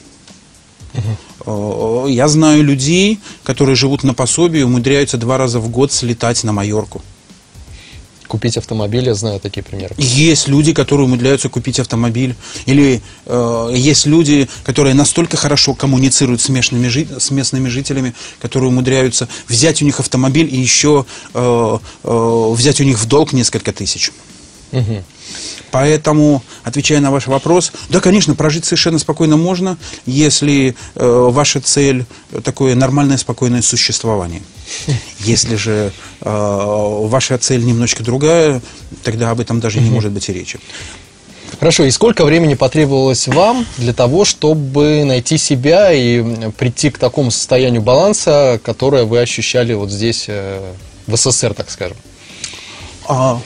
Я 2.07 2.27
знаю 2.27 2.63
людей, 2.63 3.19
которые 3.43 3.75
живут 3.75 4.03
на 4.03 4.13
пособии 4.13 4.61
и 4.61 4.63
умудряются 4.63 5.17
два 5.17 5.37
раза 5.37 5.59
в 5.59 5.69
год 5.69 5.91
слетать 5.91 6.43
на 6.43 6.53
Майорку. 6.53 7.01
Купить 8.27 8.57
автомобиль, 8.57 9.05
я 9.05 9.13
знаю 9.13 9.39
такие 9.39 9.61
примеры. 9.61 9.93
Есть 9.99 10.47
люди, 10.47 10.73
которые 10.73 11.05
умудряются 11.05 11.47
купить 11.47 11.79
автомобиль. 11.79 12.35
Или 12.65 13.01
э, 13.27 13.73
есть 13.75 14.07
люди, 14.07 14.49
которые 14.63 14.95
настолько 14.95 15.37
хорошо 15.37 15.75
коммуницируют 15.75 16.41
с 16.41 16.49
местными, 16.49 16.87
жи- 16.87 17.07
с 17.19 17.29
местными 17.29 17.69
жителями, 17.69 18.15
которые 18.41 18.69
умудряются 18.69 19.27
взять 19.47 19.81
у 19.83 19.85
них 19.85 19.99
автомобиль 19.99 20.53
и 20.53 20.57
еще 20.59 21.05
э, 21.35 21.77
э, 22.03 22.53
взять 22.53 22.81
у 22.81 22.83
них 22.83 22.97
в 22.99 23.05
долг 23.05 23.31
несколько 23.31 23.71
тысяч. 23.71 24.11
Мгм. 24.71 25.03
Поэтому, 25.71 26.43
отвечая 26.63 26.99
на 26.99 27.11
ваш 27.11 27.27
вопрос, 27.27 27.71
да, 27.89 27.99
конечно, 27.99 28.35
прожить 28.35 28.65
совершенно 28.65 28.99
спокойно 28.99 29.37
можно, 29.37 29.77
если 30.05 30.75
э, 30.95 31.27
ваша 31.31 31.61
цель 31.61 32.05
такое 32.43 32.75
нормальное, 32.75 33.17
спокойное 33.17 33.61
существование. 33.61 34.41
Если 35.19 35.55
же 35.55 35.91
э, 36.21 36.29
ваша 37.07 37.37
цель 37.37 37.65
немножко 37.65 38.03
другая, 38.03 38.61
тогда 39.03 39.31
об 39.31 39.39
этом 39.39 39.59
даже 39.59 39.79
не 39.79 39.89
может 39.89 40.11
быть 40.11 40.29
и 40.29 40.33
речи. 40.33 40.59
Хорошо, 41.59 41.85
и 41.85 41.91
сколько 41.91 42.25
времени 42.25 42.53
потребовалось 42.55 43.27
вам 43.27 43.65
для 43.77 43.93
того, 43.93 44.25
чтобы 44.25 45.03
найти 45.05 45.37
себя 45.37 45.91
и 45.93 46.17
м, 46.17 46.51
прийти 46.51 46.89
к 46.89 46.97
такому 46.97 47.31
состоянию 47.31 47.81
баланса, 47.81 48.59
которое 48.63 49.05
вы 49.05 49.19
ощущали 49.19 49.73
вот 49.73 49.89
здесь, 49.89 50.25
э, 50.27 50.73
в 51.07 51.15
СССР, 51.15 51.53
так 51.53 51.69
скажем? 51.69 51.97
А, 53.07 53.39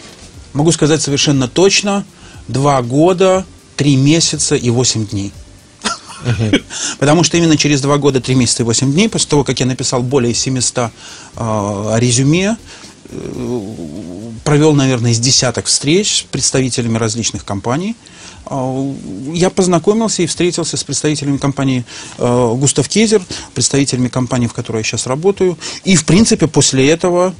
могу 0.54 0.72
сказать 0.72 1.02
совершенно 1.02 1.48
точно, 1.48 2.06
два 2.48 2.82
года, 2.82 3.46
три 3.76 3.96
месяца 3.96 4.56
и 4.56 4.70
восемь 4.70 5.06
дней. 5.06 5.32
Потому 7.00 7.24
что 7.24 7.38
именно 7.38 7.58
через 7.58 7.82
два 7.82 7.98
года, 7.98 8.22
три 8.22 8.36
месяца 8.36 8.64
и 8.64 8.66
восемь 8.66 8.92
дней, 8.92 9.10
после 9.10 9.30
того, 9.30 9.44
как 9.44 9.60
я 9.60 9.66
написал 9.66 10.04
более 10.04 10.34
700 10.34 10.92
а, 11.36 11.96
резюме, 11.98 12.58
э, 13.06 14.30
провел, 14.44 14.74
наверное, 14.74 15.12
из 15.12 15.20
десяток 15.20 15.66
встреч 15.66 16.20
с 16.20 16.22
представителями 16.24 16.98
различных 16.98 17.46
компаний, 17.46 17.96
а, 18.46 18.94
я 19.34 19.50
познакомился 19.50 20.24
и 20.24 20.28
встретился 20.28 20.78
с 20.78 20.84
представителями 20.84 21.38
компании 21.38 21.86
э, 22.18 22.54
Густав 22.56 22.90
Кезер, 22.90 23.22
представителями 23.54 24.10
компании, 24.10 24.48
в 24.48 24.54
которой 24.54 24.78
я 24.78 24.84
сейчас 24.84 25.08
работаю. 25.08 25.58
И, 25.84 25.96
в 25.96 26.06
принципе, 26.06 26.48
после 26.48 26.90
этого 26.90 27.34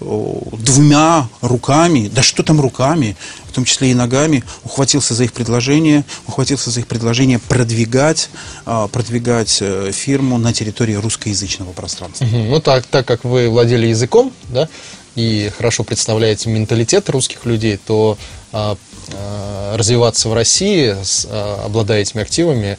двумя 0.00 1.28
руками, 1.40 2.10
да 2.12 2.22
что 2.22 2.42
там 2.42 2.60
руками, 2.60 3.16
в 3.46 3.52
том 3.52 3.64
числе 3.64 3.90
и 3.90 3.94
ногами, 3.94 4.44
ухватился 4.64 5.14
за 5.14 5.24
их 5.24 5.32
предложение, 5.32 6.04
ухватился 6.26 6.70
за 6.70 6.80
их 6.80 6.86
предложение 6.86 7.38
продвигать, 7.38 8.30
а, 8.64 8.86
продвигать 8.88 9.58
э, 9.60 9.90
фирму 9.92 10.38
на 10.38 10.52
территории 10.52 10.94
русскоязычного 10.94 11.72
пространства. 11.72 12.24
Мгм. 12.24 12.50
Ну, 12.50 12.60
так, 12.60 12.86
так 12.86 13.06
как 13.06 13.24
вы 13.24 13.48
владели 13.48 13.86
языком, 13.88 14.32
да, 14.50 14.68
и 15.16 15.50
хорошо 15.56 15.82
представляете 15.82 16.48
менталитет 16.48 17.10
русских 17.10 17.44
людей, 17.44 17.76
то 17.84 18.16
а, 18.52 18.76
а, 19.12 19.76
развиваться 19.76 20.28
в 20.28 20.34
России, 20.34 20.94
с, 21.02 21.26
а, 21.28 21.64
обладая 21.64 22.02
этими 22.02 22.22
активами, 22.22 22.78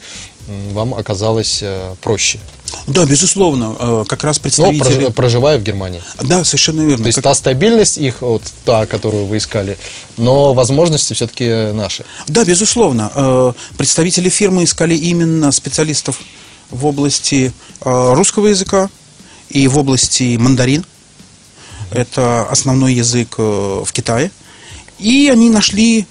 вам 0.72 0.94
оказалось 0.94 1.60
а, 1.62 1.96
проще. 2.00 2.38
Да, 2.86 3.04
безусловно, 3.04 3.76
э, 3.78 4.04
как 4.08 4.24
раз 4.24 4.36
Но 4.38 4.42
представители... 4.42 5.06
прож- 5.06 5.12
проживая 5.12 5.58
в 5.58 5.62
Германии. 5.62 6.02
Да, 6.22 6.44
совершенно 6.44 6.82
верно. 6.82 7.04
То 7.04 7.08
есть 7.08 7.16
Как- 7.16 7.24
та 7.24 7.34
стабильность 7.34 7.98
их, 7.98 8.22
вот 8.22 8.42
та, 8.64 8.86
которую 8.86 9.26
вы 9.26 9.38
искали, 9.38 9.76
но 10.16 10.54
возможности 10.54 11.14
все-таки 11.14 11.72
наши. 11.72 12.04
Да, 12.28 12.44
безусловно. 12.44 13.10
Э, 13.14 13.52
Представители 13.76 14.28
фирмы 14.28 14.64
искали 14.64 14.94
именно 14.94 15.52
специалистов 15.52 16.18
в 16.70 16.86
области 16.86 17.52
э, 17.84 18.12
русского 18.14 18.48
языка 18.48 18.88
и 19.48 19.66
в 19.68 19.78
области 19.78 20.36
мандарин. 20.36 20.84
Это 21.90 22.46
основной 22.48 22.94
язык 22.94 23.36
в 23.38 23.88
Китае. 23.92 24.30
И 25.00 25.28
они 25.32 25.50
нашли 25.50 26.06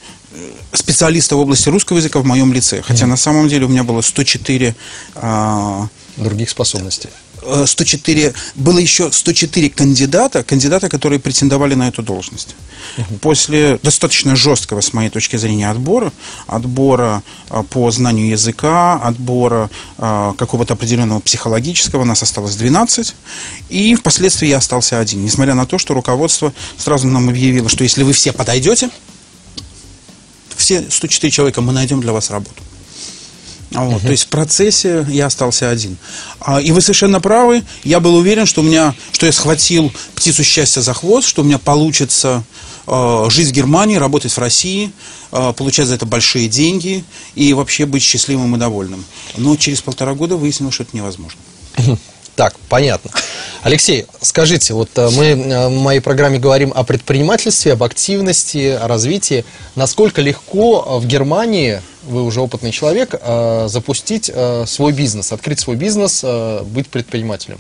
специалиста 0.74 1.36
в 1.36 1.40
области 1.40 1.70
русского 1.70 1.98
языка 1.98 2.20
в 2.20 2.26
моем 2.26 2.54
лице. 2.54 2.82
Хотя 2.82 3.08
на 3.08 3.18
самом 3.18 3.48
деле 3.48 3.66
у 3.66 3.70
меня 3.70 3.84
было 3.84 4.02
104 4.02 4.76
а, 5.16 5.88
Других 6.20 6.50
способностей. 6.50 7.10
э, 7.42 7.66
104, 7.66 8.34
было 8.56 8.78
еще 8.78 9.12
104 9.12 9.70
кандидата, 9.70 10.44
кандидата, 10.44 10.90
которые 10.90 11.20
претендовали 11.20 11.76
на 11.76 11.88
эту 11.88 12.04
должность. 12.04 12.56
После 13.22 13.80
достаточно 13.82 14.36
жесткого, 14.36 14.82
с 14.82 14.94
моей 14.94 15.10
точки 15.10 15.38
зрения, 15.38 15.70
отбора, 15.70 16.12
отбора 16.48 17.24
э, 17.50 17.64
по 17.70 17.90
знанию 17.92 18.28
языка, 18.28 18.96
отбора 18.96 19.70
э, 19.98 20.34
какого-то 20.38 20.74
определенного 20.74 21.22
психологического, 21.22 22.04
нас 22.04 22.22
осталось 22.22 22.56
12, 22.56 23.16
и 23.70 23.96
впоследствии 23.96 24.48
я 24.48 24.58
остался 24.58 25.00
один, 25.00 25.24
несмотря 25.24 25.54
на 25.54 25.66
то, 25.66 25.78
что 25.78 25.94
руководство 25.94 26.54
сразу 26.78 27.08
нам 27.08 27.30
объявило, 27.30 27.70
что 27.70 27.84
если 27.84 28.04
вы 28.04 28.12
все 28.12 28.34
подойдете, 28.34 28.90
все 30.58 30.84
104 30.90 31.32
человека, 31.32 31.62
мы 31.62 31.72
найдем 31.72 32.02
для 32.02 32.12
вас 32.12 32.30
работу. 32.30 32.62
А 33.74 33.86
Вот, 33.86 34.02
То 34.02 34.10
есть 34.10 34.24
в 34.24 34.28
процессе 34.28 35.06
я 35.10 35.28
остался 35.28 35.70
один. 35.70 35.98
А, 36.40 36.60
и 36.60 36.72
вы 36.72 36.82
совершенно 36.82 37.22
правы. 37.22 37.64
Я 37.84 38.00
был 38.00 38.16
уверен, 38.16 38.46
что 38.46 38.62
у 38.62 38.64
меня, 38.64 38.96
что 39.12 39.26
я 39.26 39.32
схватил 39.32 39.92
птицу 40.16 40.44
счастья 40.44 40.82
за 40.82 40.94
хвост, 40.94 41.28
что 41.28 41.44
у 41.44 41.46
меня 41.46 41.60
получится 41.60 42.44
э, 42.88 43.26
жить 43.30 43.50
в 43.50 43.52
Германии, 43.52 43.98
работать 43.98 44.32
в 44.32 44.38
России, 44.40 44.92
э, 45.32 45.54
получать 45.56 45.88
за 45.88 45.96
это 45.96 46.06
большие 46.08 46.48
деньги 46.48 47.04
и 47.36 47.54
вообще 47.54 47.86
быть 47.86 48.02
счастливым 48.02 48.56
и 48.56 48.60
довольным. 48.60 49.06
Но 49.38 49.56
через 49.56 49.82
полтора 49.82 50.16
года 50.16 50.36
выяснилось, 50.36 50.74
что 50.74 50.84
это 50.84 50.98
невозможно. 50.98 51.40
Так, 52.40 52.56
понятно. 52.70 53.12
Алексей, 53.64 54.06
скажите, 54.22 54.74
вот 54.74 54.92
э, 54.96 55.10
мы 55.10 55.26
э, 55.26 55.68
в 55.68 55.82
моей 55.82 56.00
программе 56.00 56.40
говорим 56.40 56.72
о 56.74 56.86
предпринимательстве, 56.86 57.74
об 57.74 57.84
активности, 57.84 58.78
о 58.82 58.88
развитии. 58.88 59.44
Насколько 59.76 60.22
легко 60.22 60.86
э, 60.88 61.00
в 61.00 61.06
Германии, 61.06 61.82
вы 62.04 62.24
уже 62.24 62.40
опытный 62.40 62.72
человек, 62.72 63.14
запустить 63.68 64.32
свой 64.66 64.94
бизнес, 64.94 65.34
открыть 65.34 65.60
свой 65.60 65.76
бизнес, 65.76 66.24
быть 66.64 66.88
предпринимателем? 66.88 67.60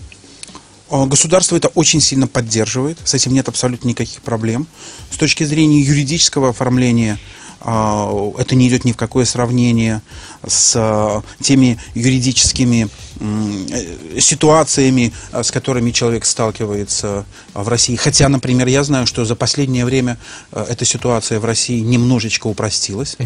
Государство 0.89 1.57
это 1.57 1.67
очень 1.67 1.99
сильно 1.99 2.25
поддерживает, 2.25 2.97
с 3.03 3.13
этим 3.13 3.33
нет 3.33 3.49
абсолютно 3.49 3.89
никаких 3.89 4.21
проблем. 4.21 4.65
С 5.11 5.17
точки 5.17 5.43
зрения 5.43 5.81
юридического 5.81 6.49
оформления 6.49 7.19
это 7.61 8.55
не 8.55 8.69
идет 8.69 8.85
ни 8.85 8.93
в 8.93 8.97
какое 8.97 9.25
сравнение 9.25 10.01
с 10.47 10.73
а, 10.77 11.21
теми 11.41 11.77
юридическими 11.93 12.87
э, 13.19 14.19
ситуациями, 14.19 15.11
а, 15.31 15.43
с 15.43 15.51
которыми 15.51 15.91
человек 15.91 16.25
сталкивается 16.25 17.25
а, 17.53 17.63
в 17.63 17.67
России. 17.67 17.97
Хотя, 17.97 18.29
например, 18.29 18.67
я 18.67 18.83
знаю, 18.83 19.05
что 19.05 19.25
за 19.25 19.35
последнее 19.35 19.83
время 19.83 20.17
а, 20.51 20.65
эта 20.69 20.85
ситуация 20.85 21.39
в 21.39 21.45
России 21.45 21.81
немножечко 21.81 22.47
упростилась. 22.47 23.17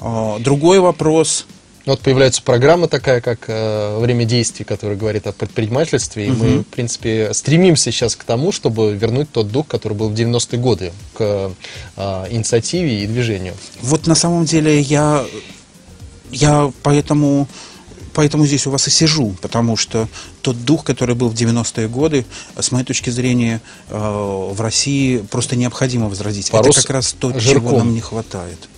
А, 0.00 0.38
Другой 0.38 0.80
вопрос, 0.80 1.46
Вот 1.86 2.00
появляется 2.00 2.42
программа 2.42 2.88
такая, 2.88 3.20
как 3.20 3.44
э, 3.48 3.98
«Время 3.98 4.24
действий», 4.24 4.64
которая 4.64 4.98
говорит 4.98 5.26
о 5.26 5.32
предпринимательстве, 5.32 6.26
и 6.26 6.30
мы, 6.30 6.58
в 6.60 6.64
принципе, 6.64 7.32
стремимся 7.32 7.90
сейчас 7.90 8.16
к 8.16 8.24
тому, 8.24 8.52
чтобы 8.52 8.94
вернуть 8.94 9.30
тот 9.30 9.50
дух, 9.50 9.66
который 9.66 9.94
был 9.94 10.10
в 10.10 10.14
90-е 10.14 10.58
годы, 10.58 10.92
к 11.14 11.52
э, 11.96 12.26
инициативе 12.30 13.04
и 13.04 13.06
движению. 13.06 13.54
Вот 13.80 14.06
на 14.06 14.14
самом 14.14 14.44
деле 14.44 14.78
я, 14.78 15.24
я 16.30 16.70
поэтому, 16.82 17.48
поэтому 18.12 18.44
здесь 18.44 18.66
у 18.66 18.70
вас 18.70 18.86
и 18.86 18.90
сижу, 18.90 19.34
потому 19.40 19.76
что 19.76 20.06
тот 20.42 20.62
дух, 20.64 20.84
который 20.84 21.14
был 21.14 21.30
в 21.30 21.34
90-е 21.34 21.88
годы, 21.88 22.26
с 22.58 22.72
моей 22.72 22.84
точки 22.84 23.08
зрения, 23.08 23.62
э, 23.88 23.96
в 23.96 24.60
России 24.60 25.18
просто 25.18 25.56
необходимо 25.56 26.10
возродить. 26.10 26.50
Порос 26.50 26.76
Это 26.76 26.82
как 26.82 26.90
раз 26.96 27.14
то, 27.18 27.30
чего 27.32 27.40
жирком. 27.40 27.78
нам 27.78 27.94
не 27.94 28.00
хватает. 28.00 28.68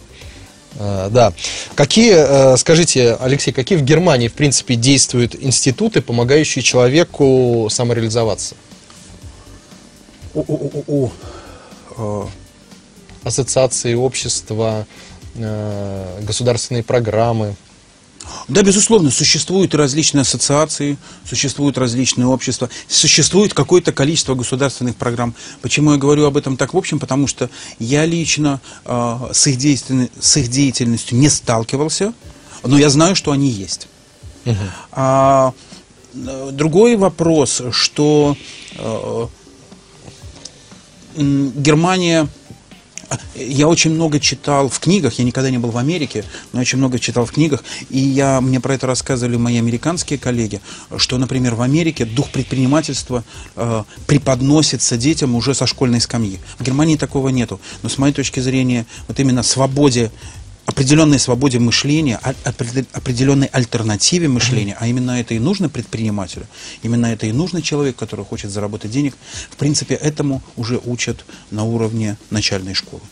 Э, 0.79 1.09
Да. 1.11 1.33
Какие, 1.75 2.15
э, 2.15 2.57
скажите, 2.57 3.17
Алексей, 3.21 3.53
какие 3.53 3.79
в 3.79 3.83
Германии, 3.83 4.29
в 4.29 4.35
принципе, 4.35 4.75
действуют 4.75 5.35
институты, 5.35 6.01
помогающие 6.01 6.63
человеку 6.63 7.69
самореализоваться? 7.71 8.55
У-у-у-у. 10.35 11.11
Э, 11.97 12.25
Ассоциации, 13.25 13.95
общества, 13.95 14.87
государственные 15.35 16.83
программы. 16.83 17.55
Да, 18.49 18.63
безусловно, 18.63 19.11
существуют 19.11 19.75
различные 19.75 20.23
ассоциации, 20.23 20.97
существуют 21.29 21.79
различные 21.79 22.27
общества, 22.27 22.69
существует 22.89 23.55
какое-то 23.55 23.93
количество 23.93 24.35
государственных 24.35 24.97
программ. 24.97 25.35
Почему 25.61 25.93
я 25.93 25.99
говорю 25.99 26.27
об 26.27 26.37
этом 26.37 26.57
так 26.57 26.75
в 26.75 26.79
общем? 26.79 26.99
Потому 26.99 27.27
что 27.27 27.51
я 27.79 28.05
лично 28.05 28.61
э, 28.85 29.19
с, 29.33 29.47
их 29.47 29.81
с 30.21 30.37
их 30.37 30.49
деятельностью 30.49 31.19
не 31.19 31.29
сталкивался, 31.29 32.13
но 32.65 32.79
я 32.79 32.91
знаю, 32.91 33.17
что 33.17 33.33
они 33.33 33.49
есть. 33.49 33.89
А, 34.91 35.53
э, 36.15 36.51
другой 36.53 36.97
вопрос, 36.97 37.63
что 37.71 38.37
э, 38.77 39.27
Германия 41.17 42.29
я 43.35 43.69
очень 43.69 43.93
много 43.93 44.21
читал 44.21 44.69
в 44.69 44.79
книгах, 44.79 45.15
я 45.15 45.25
никогда 45.25 45.51
не 45.51 45.59
был 45.59 45.71
в 45.71 45.79
Америке, 45.79 46.25
но 46.53 46.61
очень 46.61 46.79
много 46.79 46.99
читал 46.99 47.25
в 47.25 47.33
книгах, 47.33 47.63
и 47.91 47.99
я, 47.99 48.41
мне 48.41 48.61
про 48.61 48.75
это 48.75 48.87
рассказывали 48.87 49.37
мои 49.37 49.59
американские 49.59 50.19
коллеги, 50.19 50.61
что, 50.97 51.19
например, 51.19 51.55
в 51.55 51.63
Америке 51.63 52.05
дух 52.05 52.31
предпринимательства 52.31 53.25
э, 53.57 53.85
преподносится 54.07 54.97
детям 54.97 55.35
уже 55.35 55.55
со 55.55 55.67
школьной 55.67 56.01
скамьи. 56.01 56.39
В 56.59 56.65
Германии 56.65 56.97
такого 56.97 57.29
нету. 57.29 57.61
Но 57.83 57.89
с 57.89 57.99
моей 57.99 58.15
точки 58.15 58.41
зрения, 58.41 58.87
вот 59.09 59.19
именно 59.21 59.43
свободе 59.43 60.11
определенной 60.67 61.19
свободе 61.19 61.59
мышления, 61.59 62.19
а- 62.23 62.35
опреде- 62.45 62.87
определенной 62.93 63.49
альтернативе 63.49 64.29
мышления, 64.29 64.77
а 64.79 64.87
именно 64.87 65.21
это 65.21 65.35
и 65.35 65.39
нужно 65.39 65.69
предпринимателю, 65.69 66.47
именно 66.83 67.07
это 67.07 67.27
и 67.27 67.33
нужно 67.33 67.63
человеку, 67.63 67.99
который 67.99 68.25
хочет 68.25 68.51
заработать 68.51 68.91
денег. 68.91 69.15
В 69.51 69.57
принципе, 69.57 69.95
этому 69.95 70.43
уже 70.57 70.81
учат 70.85 71.25
на 71.51 71.65
уровне 71.65 72.17
начальной 72.31 72.75
школы. 72.75 73.03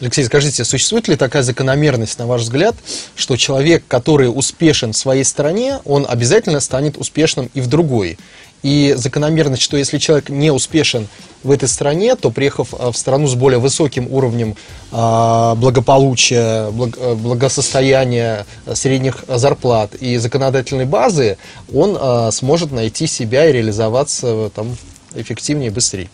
Алексей, 0.00 0.24
скажите, 0.24 0.64
существует 0.64 1.08
ли 1.08 1.16
такая 1.16 1.42
закономерность, 1.42 2.20
на 2.20 2.26
ваш 2.26 2.42
взгляд, 2.42 2.76
что 3.16 3.36
человек, 3.36 3.82
который 3.88 4.26
успешен 4.26 4.92
в 4.92 4.96
своей 4.96 5.24
стране, 5.24 5.80
он 5.84 6.06
обязательно 6.08 6.60
станет 6.60 6.96
успешным 6.96 7.50
и 7.52 7.60
в 7.60 7.66
другой? 7.66 8.16
И 8.62 8.94
закономерность, 8.96 9.62
что 9.62 9.76
если 9.76 9.98
человек 9.98 10.30
не 10.30 10.50
успешен 10.50 11.06
в 11.44 11.50
этой 11.50 11.68
стране, 11.68 12.16
то 12.16 12.30
приехав 12.30 12.74
а, 12.76 12.90
в 12.90 12.96
страну 12.96 13.28
с 13.28 13.34
более 13.34 13.60
высоким 13.60 14.08
уровнем 14.10 14.56
а, 14.90 15.54
благополучия, 15.54 16.70
благ- 16.70 16.98
э, 16.98 17.14
благосостояния, 17.14 18.46
э, 18.66 18.74
средних 18.74 19.24
зарплат 19.28 19.94
и 19.94 20.16
законодательной 20.16 20.86
базы, 20.86 21.38
он 21.72 22.32
сможет 22.32 22.72
найти 22.72 23.06
себя 23.06 23.48
и 23.48 23.52
реализоваться 23.52 24.26
э, 24.26 24.50
там 24.54 24.76
эффективнее 25.14 25.68
и 25.68 25.72
быстрее. 25.72 26.10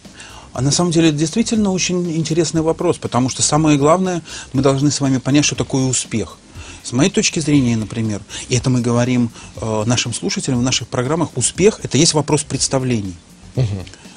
А 0.53 0.61
на 0.61 0.71
самом 0.71 0.93
деле 0.93 1.09
это 1.09 1.19
действительно 1.19 1.73
очень 1.73 2.17
интересный 2.17 2.63
вопрос, 2.63 2.99
потому 2.99 3.29
что 3.29 3.43
самое 3.43 3.77
главное, 3.77 4.23
мы 4.53 4.63
должны 4.63 4.91
с 4.91 5.01
вами 5.01 5.19
понять, 5.19 5.45
что 5.45 5.57
такое 5.57 5.85
успех. 5.87 6.39
С 6.85 6.93
моей 6.93 7.11
точки 7.11 7.41
зрения, 7.41 7.79
например, 7.79 8.21
и 8.51 8.57
это 8.57 8.69
мы 8.69 8.83
говорим 8.83 9.31
э, 9.57 9.85
нашим 9.87 10.13
слушателям 10.13 10.61
в 10.61 10.63
наших 10.63 10.87
программах, 10.87 11.31
успех 11.35 11.81
это 11.83 11.97
есть 11.97 12.13
вопрос 12.13 12.45
представлений. 12.45 13.15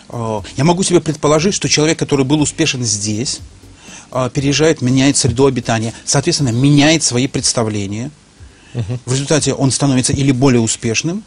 Э, 0.09 0.41
я 0.57 0.63
могу 0.65 0.83
себе 0.83 0.99
предположить, 0.99 1.53
что 1.53 1.69
человек, 1.69 1.97
который 1.97 2.25
был 2.25 2.41
успешен 2.41 2.83
здесь, 2.83 3.39
э, 4.11 4.29
переезжает, 4.33 4.81
меняет 4.81 5.15
среду 5.15 5.45
обитания, 5.45 5.93
соответственно, 6.03 6.49
меняет 6.49 7.03
свои 7.03 7.27
представления. 7.27 8.11
В 9.05 9.13
результате 9.13 9.53
он 9.53 9.71
становится 9.71 10.13
или 10.13 10.31
более 10.31 10.59
успешным, 10.59 11.23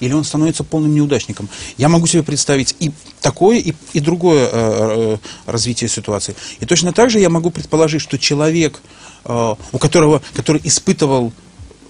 или 0.00 0.12
он 0.12 0.24
становится 0.24 0.64
полным 0.64 0.94
неудачником. 0.94 1.48
Я 1.76 1.88
могу 1.88 2.06
себе 2.06 2.22
представить 2.22 2.76
и 2.80 2.92
такое, 3.20 3.58
и, 3.58 3.74
и 3.92 4.00
другое 4.00 4.46
э, 4.46 4.50
э, 4.52 5.16
развитие 5.46 5.88
ситуации. 5.88 6.34
И 6.60 6.66
точно 6.66 6.92
так 6.92 7.10
же 7.10 7.18
я 7.18 7.28
могу 7.28 7.50
предположить, 7.50 8.02
что 8.02 8.18
человек, 8.18 8.80
э, 9.24 9.54
у 9.72 9.78
которого, 9.78 10.22
который 10.34 10.60
испытывал 10.64 11.32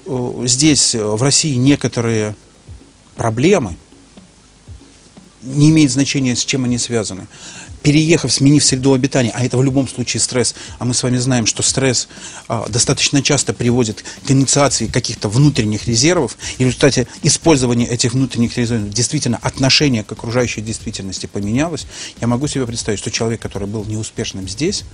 э, 0.07 0.43
здесь, 0.45 0.95
э, 0.95 1.05
в 1.05 1.23
России, 1.23 1.55
некоторые 1.55 2.35
проблемы, 3.17 3.77
не 5.43 5.71
имеет 5.71 5.91
значения, 5.91 6.35
с 6.35 6.45
чем 6.45 6.65
они 6.65 6.79
связаны. 6.79 7.27
Переехав, 7.83 8.33
сменив 8.33 8.65
среду 8.65 8.93
обитания, 8.93 9.31
а 9.35 9.45
это 9.45 9.57
в 9.57 9.63
любом 9.63 9.89
случае 9.89 10.21
стресс, 10.21 10.55
а 10.79 10.85
мы 10.85 10.95
с 10.95 11.03
вами 11.03 11.19
знаем, 11.19 11.47
что 11.47 11.63
стресс 11.63 12.09
а, 12.49 12.67
достаточно 12.69 13.23
часто 13.23 13.53
приводит 13.53 14.05
к 14.27 14.31
инициации 14.31 14.87
каких-то 14.87 15.29
внутренних 15.29 15.87
резервов, 15.87 16.37
и 16.59 16.65
в 16.65 16.67
результате 16.67 17.07
использования 17.23 17.87
этих 17.87 18.15
внутренних 18.15 18.57
резервов 18.57 18.91
действительно 18.91 19.39
отношение 19.43 20.03
к 20.05 20.13
окружающей 20.13 20.61
действительности 20.61 21.27
поменялось, 21.27 21.87
я 22.21 22.27
могу 22.27 22.49
себе 22.49 22.67
представить, 22.67 22.99
что 22.99 23.11
человек, 23.11 23.41
который 23.41 23.69
был 23.69 23.85
неуспешным 23.85 24.49
здесь, 24.49 24.85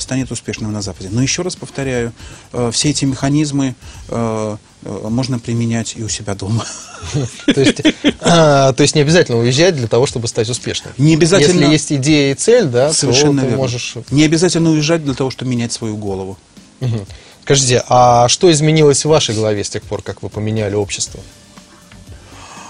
станет 0.00 0.30
успешным 0.30 0.72
на 0.72 0.82
Западе. 0.82 1.08
Но 1.10 1.22
еще 1.22 1.42
раз 1.42 1.56
повторяю, 1.56 2.12
а, 2.52 2.70
все 2.70 2.90
эти 2.90 3.04
механизмы 3.04 3.74
а, 4.08 4.56
можно 4.82 5.38
применять 5.38 5.94
и 5.96 6.02
у 6.02 6.08
себя 6.08 6.34
дома. 6.34 6.64
То 7.46 7.60
есть, 7.60 7.82
то 8.20 8.76
есть 8.78 8.94
не 8.94 9.00
обязательно 9.00 9.38
уезжать 9.38 9.76
для 9.76 9.86
того, 9.88 10.06
чтобы 10.06 10.28
стать 10.28 10.48
успешным. 10.48 10.92
Не 10.98 11.14
обязательно. 11.14 11.60
Если 11.60 11.72
есть 11.72 11.92
идея 11.92 12.32
и 12.32 12.34
цель, 12.34 12.66
да, 12.66 12.92
Совершенно 12.92 13.42
то 13.42 13.50
ты 13.50 13.56
можешь... 13.56 13.96
Не 14.10 14.24
обязательно 14.24 14.70
уезжать 14.70 15.04
для 15.04 15.14
того, 15.14 15.30
чтобы 15.30 15.50
менять 15.50 15.72
свою 15.72 15.96
голову. 15.96 16.36
Мгм. 16.80 17.06
Скажите, 17.42 17.84
а 17.88 18.28
что 18.28 18.50
изменилось 18.50 19.04
в 19.04 19.08
вашей 19.08 19.34
голове 19.34 19.62
с 19.62 19.70
тех 19.70 19.82
пор, 19.84 20.02
как 20.02 20.22
вы 20.22 20.28
поменяли 20.28 20.74
общество? 20.74 21.20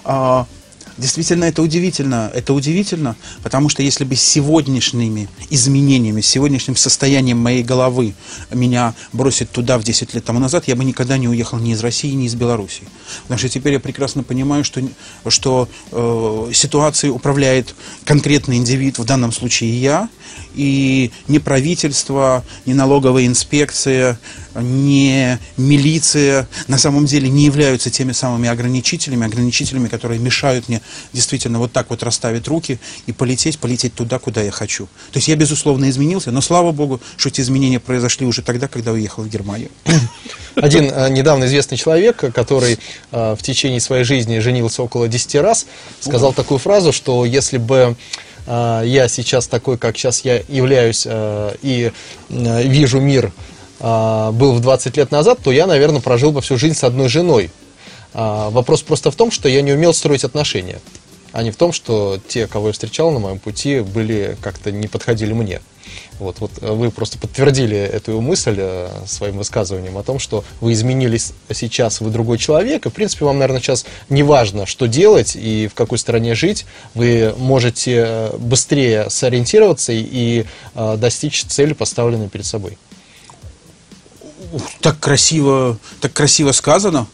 А, 0.05 0.47
Действительно, 0.99 1.45
это 1.45 1.63
удивительно. 1.63 2.31
Это 2.35 2.55
удивительно, 2.55 3.17
потому 3.43 3.69
что 3.69 3.83
если 3.83 4.05
бы 4.05 4.17
сегодняшними 4.17 5.29
изменениями, 5.51 6.23
сегодняшним 6.23 6.77
состоянием 6.77 7.39
моей 7.39 7.63
головы 7.63 8.15
меня 8.51 8.95
бросить 9.13 9.51
туда 9.51 9.79
в 9.79 9.85
10 9.85 10.15
лет 10.15 10.25
тому 10.25 10.39
назад, 10.39 10.69
я 10.69 10.75
бы 10.75 10.85
никогда 10.85 11.19
не 11.19 11.29
уехал 11.29 11.59
ни 11.59 11.73
из 11.73 11.81
России, 11.81 12.13
ни 12.13 12.27
из 12.27 12.35
Белоруссии. 12.35 12.89
Потому 13.23 13.39
что 13.39 13.49
теперь 13.49 13.75
я 13.75 13.81
прекрасно 13.81 14.23
понимаю, 14.23 14.65
что, 14.65 14.81
что 15.29 15.69
э, 15.93 16.51
ситуацией 16.55 17.13
управляет 17.13 17.75
конкретный 18.05 18.57
индивид, 18.57 18.99
в 18.99 19.05
данном 19.05 19.33
случае 19.33 19.79
я, 19.79 20.09
и 20.55 21.11
не 21.29 21.39
правительство, 21.39 22.43
не 22.65 22.73
налоговая 22.73 23.27
инспекция, 23.27 24.19
не 24.55 25.39
милиция 25.59 26.49
на 26.67 26.79
самом 26.79 27.05
деле 27.05 27.29
не 27.29 27.45
являются 27.45 27.91
теми 27.91 28.13
самыми 28.13 28.49
ограничителями, 28.49 29.27
ограничителями, 29.27 29.89
которые 29.89 30.19
мешают 30.19 30.69
мне 30.69 30.81
действительно 31.13 31.59
вот 31.59 31.73
так 31.73 31.91
вот 31.91 32.03
расставить 32.03 32.49
руки 32.49 32.79
и 33.07 33.13
полететь, 33.13 33.59
полететь 33.59 33.95
туда, 33.95 34.19
куда 34.19 34.43
я 34.43 34.51
хочу. 34.51 34.87
То 35.13 35.19
есть 35.19 35.29
я, 35.29 35.37
безусловно, 35.37 35.89
изменился, 35.89 36.31
но 36.31 36.41
слава 36.41 36.73
богу, 36.73 37.01
что 37.17 37.29
эти 37.29 37.41
изменения 37.41 37.81
произошли 37.81 38.27
уже 38.27 38.43
тогда, 38.43 38.69
когда 38.69 38.93
уехал 38.93 39.23
в 39.23 39.29
Германию. 39.29 39.71
Один 40.55 40.91
э, 40.91 41.11
недавно 41.11 41.45
известный 41.45 41.77
человек, 41.77 42.25
который 42.35 42.79
э, 43.13 43.37
в 43.39 43.43
течение 43.43 43.81
своей 43.81 44.05
жизни 44.05 44.39
женился 44.39 44.83
около 44.83 45.09
10 45.09 45.35
раз, 45.37 45.67
сказал 46.01 46.33
такую 46.33 46.59
фразу, 46.59 46.93
что 46.93 47.25
если 47.25 47.59
бы 47.59 47.97
э, 48.47 48.83
я 48.87 49.09
сейчас 49.09 49.47
такой, 49.47 49.77
как 49.79 49.97
сейчас 49.97 50.25
я 50.25 50.43
являюсь 50.49 51.07
и 51.63 51.93
вижу 52.29 53.01
мир, 53.01 53.33
был 53.79 54.55
в 54.55 54.61
20 54.61 54.97
лет 54.97 55.11
назад, 55.11 55.39
то 55.45 55.53
я, 55.53 55.67
наверное, 55.67 56.01
прожил 56.01 56.33
бы 56.33 56.41
всю 56.41 56.57
жизнь 56.57 56.75
с 56.75 56.85
одной 56.85 57.09
женой. 57.09 57.51
А, 58.19 58.49
Вопрос 58.49 58.83
просто 58.83 59.11
в 59.11 59.15
том, 59.15 59.31
что 59.31 59.47
я 59.47 59.61
не 59.61 59.75
умел 59.75 59.93
строить 59.93 60.25
отношения, 60.25 60.81
а 61.33 61.43
не 61.43 61.51
в 61.51 61.57
том, 61.57 61.75
что 61.75 62.19
те, 62.27 62.47
кого 62.47 62.69
я 62.69 62.73
встречал 62.73 63.11
на 63.11 63.19
моем 63.19 63.39
пути, 63.39 63.81
были 63.81 64.39
как-то 64.41 64.73
не 64.73 64.89
подходили 64.89 65.35
мне. 65.35 65.61
Вот, 66.19 66.41
вот 66.41 66.51
э, 66.63 66.73
вы 66.73 66.91
просто 66.91 67.19
подтвердили 67.19 67.77
эту 67.77 68.19
мысль 68.23 68.57
э, 68.57 68.89
своим 69.07 69.37
высказыванием 69.37 69.99
о 69.99 70.03
том, 70.03 70.19
что 70.19 70.45
вы 70.63 70.73
изменились 70.73 71.35
сейчас, 71.53 72.01
вы 72.01 72.09
другой 72.09 72.39
человек, 72.39 72.87
и, 72.87 72.89
в 72.89 72.93
принципе, 72.95 73.27
вам, 73.27 73.37
наверное, 73.39 73.61
сейчас 73.61 73.85
не 74.09 74.23
важно, 74.23 74.65
что 74.65 74.87
делать 74.87 75.37
и 75.37 75.69
в 75.69 75.75
какой 75.75 75.99
стране 75.99 76.35
жить, 76.35 76.65
вы 76.95 77.35
можете 77.37 78.05
э, 78.07 78.37
быстрее 78.39 79.11
сориентироваться 79.11 79.93
и, 79.93 80.47
э, 80.75 80.97
достичь 80.97 81.45
цели, 81.45 81.75
поставленной 81.75 82.31
перед 82.31 82.47
собой. 82.47 82.79
Так 84.81 84.99
красиво, 85.01 85.77
так 86.01 86.15
красиво 86.15 86.53
сказано. 86.53 87.09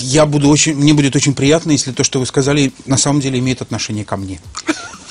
Я 0.00 0.26
буду 0.26 0.48
очень, 0.48 0.74
мне 0.74 0.92
будет 0.94 1.16
очень 1.16 1.34
приятно, 1.34 1.72
если 1.72 1.92
то, 1.92 2.04
что 2.04 2.18
вы 2.20 2.26
сказали, 2.26 2.72
на 2.86 2.96
самом 2.96 3.20
деле 3.20 3.38
имеет 3.38 3.62
отношение 3.62 4.04
ко 4.04 4.16
мне. 4.16 4.40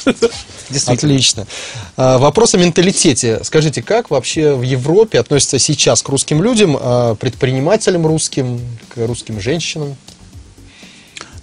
Отлично. 0.88 1.48
А, 1.96 2.18
Вопрос 2.18 2.56
о 2.56 2.58
менталитете. 2.58 3.44
Скажите, 3.44 3.82
как 3.82 4.10
вообще 4.10 4.54
в 4.56 4.62
Европе 4.62 5.20
относятся 5.20 5.60
сейчас 5.60 6.02
к 6.02 6.10
русским 6.10 6.44
людям, 6.44 6.78
а, 6.80 7.16
предпринимателям 7.16 8.06
русским, 8.06 8.62
к 8.90 9.06
русским 9.06 9.40
женщинам? 9.40 9.96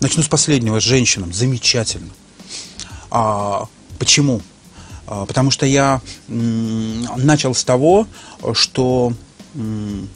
Начну 0.00 0.22
с 0.22 0.28
последнего, 0.28 0.80
с 0.80 0.82
женщинам. 0.82 1.32
Замечательно. 1.32 2.10
А, 3.10 3.66
почему? 3.98 4.40
А, 5.06 5.24
потому 5.26 5.50
что 5.50 5.66
я 5.66 6.00
м, 6.28 7.02
начал 7.16 7.54
с 7.54 7.64
того, 7.64 8.06
что 8.54 9.12
м, 9.54 10.08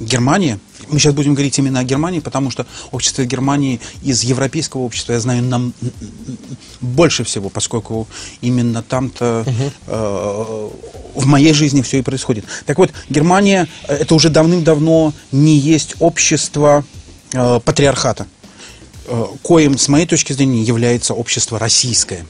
Германия, 0.00 0.58
мы 0.88 0.98
сейчас 0.98 1.12
будем 1.14 1.34
говорить 1.34 1.58
именно 1.58 1.80
о 1.80 1.84
Германии, 1.84 2.20
потому 2.20 2.50
что 2.50 2.66
общество 2.92 3.24
Германии 3.24 3.80
из 4.02 4.22
европейского 4.22 4.82
общества 4.82 5.12
я 5.12 5.20
знаю 5.20 5.42
нам 5.42 5.72
больше 6.80 7.24
всего, 7.24 7.48
поскольку 7.48 8.06
именно 8.40 8.82
там-то 8.82 9.44
э, 9.86 10.68
в 11.14 11.26
моей 11.26 11.52
жизни 11.52 11.82
все 11.82 11.98
и 11.98 12.02
происходит. 12.02 12.44
Так 12.64 12.78
вот, 12.78 12.90
Германия 13.08 13.68
э, 13.88 13.96
это 13.96 14.14
уже 14.14 14.30
давным-давно 14.30 15.12
не 15.32 15.56
есть 15.56 15.96
общество 15.98 16.84
э, 17.32 17.60
патриархата 17.64 18.26
э, 19.06 19.24
коим, 19.42 19.76
с 19.76 19.88
моей 19.88 20.06
точки 20.06 20.32
зрения, 20.32 20.62
является 20.62 21.14
общество 21.14 21.58
российское. 21.58 22.24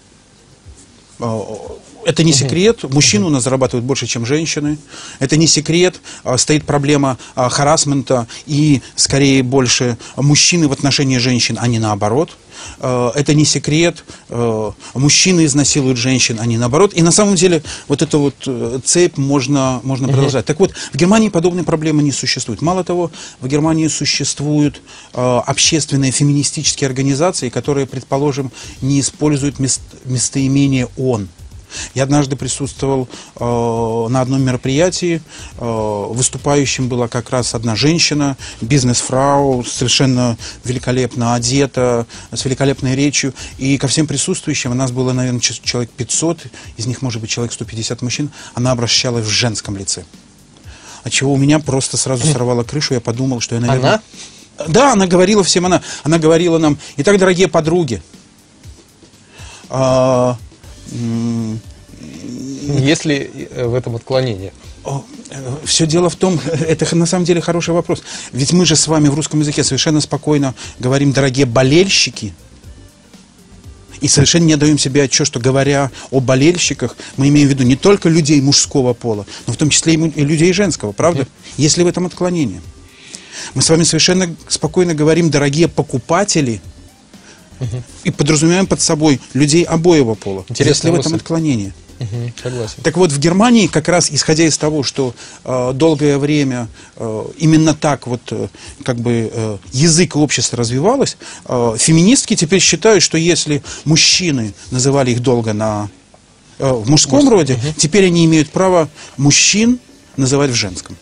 Это 2.09 2.25
не 2.25 2.33
секрет, 2.33 2.85
мужчины 2.85 3.27
у 3.27 3.29
нас 3.29 3.42
зарабатывают 3.44 3.85
больше, 3.85 4.07
чем 4.07 4.25
женщины. 4.25 4.79
Это 5.18 5.37
не 5.37 5.47
секрет, 5.47 6.01
э, 6.25 6.38
стоит 6.38 6.64
проблема 6.64 7.18
э, 7.37 7.49
харасмента 7.51 8.27
и, 8.47 8.81
скорее, 8.97 9.42
больше 9.42 9.99
мужчины 10.16 10.68
в 10.68 10.73
отношении 10.73 11.18
женщин, 11.18 11.59
а 11.61 11.68
не 11.68 11.79
наоборот. 11.79 12.31
Э, 12.81 13.11
Это 13.14 13.35
не 13.35 13.44
секрет, 13.44 14.05
мужчины 14.94 15.44
изнасилуют 15.44 15.99
женщин, 15.99 16.38
а 16.40 16.47
не 16.47 16.57
наоборот. 16.57 16.92
И 16.94 17.03
на 17.03 17.12
самом 17.12 17.35
деле 17.35 17.62
вот 17.88 18.01
эту 18.01 18.21
вот 18.21 18.35
э, 18.47 18.81
цепь 18.83 19.18
можно, 19.18 19.81
можно 19.83 20.09
продолжать. 20.09 20.47
Так 20.47 20.61
вот, 20.61 20.73
в 20.92 20.97
Германии 20.97 21.29
подобной 21.29 21.64
проблемы 21.64 22.03
не 22.03 22.12
существует. 22.12 22.62
Мало 22.62 22.85
того, 22.85 23.11
в 23.42 23.49
Германии 23.49 23.88
существуют 23.88 24.81
общественные 25.12 26.11
феминистические 26.11 26.88
организации, 26.88 27.51
которые, 27.51 27.87
предположим, 27.87 28.51
не 28.81 28.99
используют 29.01 29.59
мест- 29.61 29.81
местоимение 30.07 30.88
«он». 30.97 31.29
Я 31.94 32.04
однажды 32.04 32.37
присутствовал 32.37 33.09
э, 33.37 34.07
на 34.11 34.20
одном 34.20 34.42
мероприятии, 34.42 35.22
э, 35.59 36.07
выступающим 36.11 36.88
была 36.88 37.09
как 37.09 37.31
раз 37.31 37.54
одна 37.54 37.76
женщина, 37.76 38.37
бизнес-фрау, 38.61 39.64
совершенно 39.64 40.37
великолепно 40.64 41.35
одета, 41.35 42.07
с 42.33 42.44
великолепной 42.44 42.94
речью, 42.96 43.35
и 43.59 43.78
ко 43.78 43.88
всем 43.88 44.07
присутствующим, 44.07 44.72
у 44.72 44.74
нас 44.74 44.90
было, 44.90 45.12
наверное, 45.12 45.40
человек 45.40 45.90
500, 45.90 46.46
из 46.76 46.87
них, 46.87 47.02
может 47.02 47.20
быть, 47.20 47.31
человек 47.31 47.52
150 47.52 48.02
мужчин, 48.02 48.31
она 48.54 48.72
обращалась 48.72 49.24
в 49.26 49.31
женском 49.31 49.76
лице. 49.76 50.04
От 51.04 51.12
чего 51.12 51.33
у 51.33 51.37
меня 51.37 51.59
просто 51.59 51.96
сразу 51.96 52.26
сорвало 52.26 52.64
крышу, 52.64 52.94
я 52.94 53.00
подумал, 53.00 53.40
что 53.40 53.54
я, 53.54 53.61
наверное... 53.61 53.92
Да, 54.66 54.92
она 54.92 55.07
говорила 55.07 55.44
всем, 55.44 55.66
она, 55.66 55.83
она 56.02 56.18
говорила 56.18 56.59
нам, 56.59 56.78
итак, 56.96 57.16
дорогие 57.18 57.46
подруги, 57.46 58.02
м, 59.70 60.37
Есть 62.79 63.05
ли 63.05 63.48
э, 63.51 63.66
в 63.66 63.74
этом 63.74 63.96
отклонение? 63.96 64.53
все 65.64 65.87
дело 65.87 66.09
в 66.09 66.16
том, 66.16 66.40
это 66.46 66.96
на 66.96 67.07
самом 67.07 67.24
деле 67.24 67.40
хороший 67.40 67.74
вопрос. 67.74 68.03
Ведь 68.33 68.53
мы 68.53 68.64
же 68.64 68.77
с 68.77 68.87
вами 68.87 69.09
в 69.09 69.14
русском 69.14 69.40
языке 69.40 69.64
совершенно 69.64 70.01
спокойно 70.01 70.55
говорим, 70.79 71.12
дорогие 71.12 71.46
болельщики, 71.46 72.33
и 74.01 74.09
совершенно 74.09 74.44
не 74.44 74.57
даем 74.57 74.79
себе 74.79 75.03
отчет, 75.03 75.27
что 75.27 75.40
говоря 75.40 75.90
о 76.11 76.20
болельщиках, 76.20 76.96
мы 77.16 77.29
имеем 77.29 77.48
в 77.48 77.51
виду 77.51 77.64
не 77.64 77.77
только 77.77 78.09
людей 78.09 78.40
мужского 78.40 78.94
пола, 78.94 79.27
но 79.46 79.53
в 79.53 79.57
том 79.57 79.70
числе 79.70 79.94
и 79.94 80.24
людей 80.24 80.53
женского, 80.53 80.92
правда? 80.92 81.27
Есть 81.57 81.77
ли 81.79 81.85
в 81.85 81.87
этом 81.88 82.07
отклонение? 82.07 82.62
Мы 83.55 83.62
с 83.62 83.70
вами 83.70 83.83
совершенно 83.83 84.35
спокойно 84.48 84.94
говорим, 84.94 85.31
дорогие 85.31 85.68
покупатели, 85.68 86.61
и 88.05 88.11
подразумеваем 88.11 88.66
под 88.66 88.81
собой 88.81 89.21
людей 89.35 89.64
обоего 89.64 90.14
пола. 90.14 90.44
Есть 90.49 90.61
Интересная 90.61 90.92
ли 90.92 90.97
в 90.99 91.01
этом 91.01 91.14
отклонение? 91.14 91.73
Мгм, 91.99 92.33
согласен. 92.40 92.83
Так 92.83 92.97
вот, 92.97 93.11
в 93.11 93.18
Германии, 93.18 93.66
как 93.66 93.88
раз 93.88 94.11
исходя 94.11 94.44
из 94.44 94.57
того, 94.57 94.83
что 94.83 95.14
э, 95.44 95.73
долгое 95.75 96.18
время 96.18 96.68
э, 96.97 97.25
именно 97.38 97.75
так 97.75 98.07
вот 98.07 98.21
э, 98.31 98.49
как 98.85 98.99
бы 98.99 99.31
э, 99.33 99.59
язык 99.73 100.14
общества 100.14 100.59
развивалось, 100.59 101.16
э, 101.47 101.77
феминистки 101.77 102.37
теперь 102.37 102.61
считают, 102.61 103.03
что 103.03 103.18
если 103.18 103.62
мужчины 103.85 104.55
называли 104.71 105.11
их 105.11 105.21
долго 105.21 105.53
на, 105.53 105.90
э, 106.59 106.73
в 106.73 106.88
мужском 106.88 107.29
роде, 107.29 107.59
теперь 107.77 108.07
они 108.07 108.25
имеют 108.27 108.51
право 108.51 108.88
мужчин 109.16 109.81
называть 110.16 110.51
в 110.51 110.55
женском. 110.55 110.97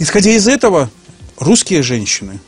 Исходя 0.00 0.32
из 0.32 0.48
этого, 0.48 0.90
русские 1.38 1.84
женщины, 1.84 2.40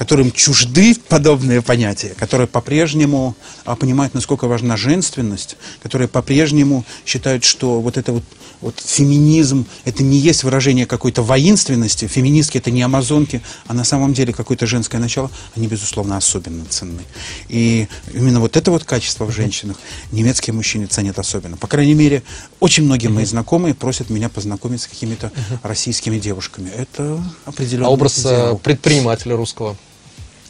которым 0.00 0.32
чужды 0.32 0.96
подобные 1.08 1.60
понятия, 1.60 2.14
которые 2.16 2.46
по-прежнему 2.46 3.36
а, 3.66 3.76
понимают, 3.76 4.14
насколько 4.14 4.48
важна 4.48 4.78
женственность, 4.78 5.58
которые 5.82 6.08
по-прежнему 6.08 6.86
считают, 7.04 7.44
что 7.44 7.82
вот 7.82 7.98
это 7.98 8.14
вот, 8.14 8.22
вот 8.62 8.80
феминизм, 8.82 9.66
это 9.84 10.02
не 10.02 10.16
есть 10.16 10.42
выражение 10.42 10.86
какой-то 10.86 11.20
воинственности, 11.20 12.06
феминистки 12.06 12.56
это 12.56 12.70
не 12.70 12.80
амазонки, 12.80 13.42
а 13.66 13.74
на 13.74 13.84
самом 13.84 14.14
деле 14.14 14.32
какое-то 14.32 14.66
женское 14.66 14.96
начало, 14.96 15.30
они, 15.54 15.66
безусловно, 15.66 16.16
особенно 16.16 16.64
ценны. 16.64 17.02
И 17.50 17.86
именно 18.14 18.40
вот 18.40 18.56
это 18.56 18.70
вот 18.70 18.84
качество 18.84 19.26
в 19.26 19.32
женщинах 19.32 19.76
немецкие 20.12 20.54
мужчины 20.54 20.86
ценят 20.86 21.18
особенно. 21.18 21.58
По 21.58 21.66
крайней 21.66 21.92
мере, 21.92 22.22
очень 22.58 22.84
многие 22.84 23.08
мои 23.08 23.26
знакомые 23.26 23.74
просят 23.74 24.08
меня 24.08 24.30
познакомить 24.30 24.80
с 24.80 24.86
какими-то 24.86 25.30
российскими 25.62 26.18
девушками. 26.18 26.70
Это 26.70 27.22
определенно. 27.44 27.88
А 27.88 27.90
образ 27.90 28.24
э, 28.24 28.56
предпринимателя 28.62 29.36
русского? 29.36 29.76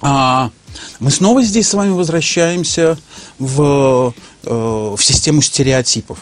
А, 0.01 0.51
мы 0.99 1.11
снова 1.11 1.43
здесь 1.43 1.69
с 1.69 1.75
вами 1.75 1.91
возвращаемся 1.91 2.99
в, 3.39 4.15
э, 4.45 4.95
в 4.97 5.03
систему 5.03 5.43
стереотипов. 5.43 6.19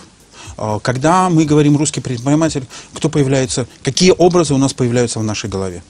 А, 0.57 0.81
когда 0.81 1.29
мы 1.31 1.45
говорим 1.45 1.77
русский 1.77 2.01
предприниматель, 2.01 2.67
кто 2.93 3.09
появляется, 3.09 3.67
какие 3.83 4.13
образы 4.17 4.55
у 4.55 4.59
нас 4.59 4.73
появляются 4.73 5.21
в 5.21 5.25
нашей 5.25 5.49
голове? 5.49 5.83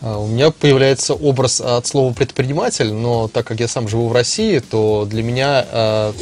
А, 0.00 0.18
у 0.18 0.28
меня 0.28 0.50
появляется 0.50 1.14
образ 1.14 1.60
от 1.60 1.86
слова 1.86 2.12
предприниматель, 2.12 2.92
но 2.92 3.28
так 3.28 3.46
как 3.46 3.58
я 3.58 3.66
сам 3.66 3.88
живу 3.88 4.08
в 4.08 4.12
России, 4.12 4.60
то 4.60 5.04
для 5.10 5.24
меня 5.24 5.66
э, 5.68 6.12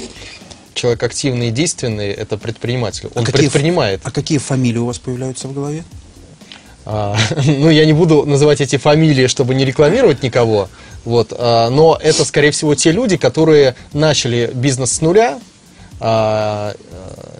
человек 0.72 1.02
активный 1.02 1.48
и 1.48 1.50
действенный 1.50 2.10
это 2.10 2.38
предприниматель. 2.38 3.10
Он 3.14 3.22
а 3.22 3.26
какие, 3.26 3.42
предпринимает. 3.42 4.00
А 4.04 4.10
какие 4.10 4.38
фамилии 4.38 4.78
у 4.78 4.86
вас 4.86 4.98
появляются 4.98 5.48
в 5.48 5.52
голове? 5.52 5.84
А, 6.86 7.16
ну, 7.46 7.70
я 7.70 7.86
не 7.86 7.92
буду 7.92 8.24
называть 8.26 8.60
эти 8.60 8.76
фамилии, 8.76 9.26
чтобы 9.26 9.54
не 9.54 9.64
рекламировать 9.64 10.22
никого, 10.22 10.68
вот, 11.04 11.32
а, 11.36 11.70
но 11.70 11.98
это, 12.00 12.24
скорее 12.24 12.50
всего, 12.50 12.74
те 12.74 12.92
люди, 12.92 13.16
которые 13.16 13.74
начали 13.92 14.50
бизнес 14.54 14.92
с 14.92 15.00
нуля, 15.00 15.38
а, 16.00 16.74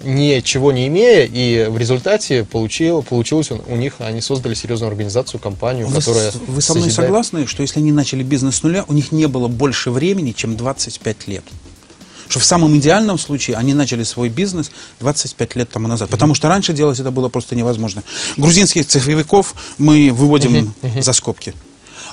ничего 0.03 0.73
не 0.73 0.87
имея, 0.89 1.29
и 1.31 1.67
в 1.69 1.79
результате 1.79 2.45
получил, 2.45 3.03
получилось 3.03 3.51
у 3.51 3.77
них, 3.77 3.97
они 3.99 4.21
создали 4.21 4.55
серьезную 4.55 4.89
организацию, 4.89 5.41
компанию, 5.41 5.87
вы 5.89 5.99
которая... 5.99 6.31
С, 6.31 6.35
вы 6.47 6.61
со 6.61 6.75
мной 6.75 6.89
созидает... 6.89 7.09
согласны, 7.09 7.47
что 7.47 7.63
если 7.63 7.81
они 7.81 7.93
начали 7.93 8.23
бизнес 8.23 8.57
с 8.57 8.63
нуля, 8.63 8.85
у 8.89 8.93
них 8.93 9.13
не 9.13 9.27
было 9.27 9.49
больше 9.49 9.91
времени, 9.91 10.33
чем 10.33 10.57
25 10.57 11.29
лет? 11.29 11.45
Что 12.29 12.41
в 12.41 12.45
самом 12.45 12.77
идеальном 12.77 13.19
случае 13.19 13.57
они 13.57 13.75
начали 13.75 14.03
свой 14.03 14.29
бизнес 14.29 14.71
25 15.01 15.57
лет 15.57 15.71
тому 15.71 15.89
назад. 15.89 16.11
Потому 16.11 16.35
что 16.35 16.49
раньше 16.49 16.73
делать 16.73 17.01
это 17.01 17.11
было 17.11 17.29
просто 17.29 17.55
невозможно. 17.57 18.03
Грузинских 18.37 18.87
цифровиков 18.87 19.55
мы 19.79 20.11
выводим 20.13 20.75
за 21.01 21.13
скобки. 21.13 21.55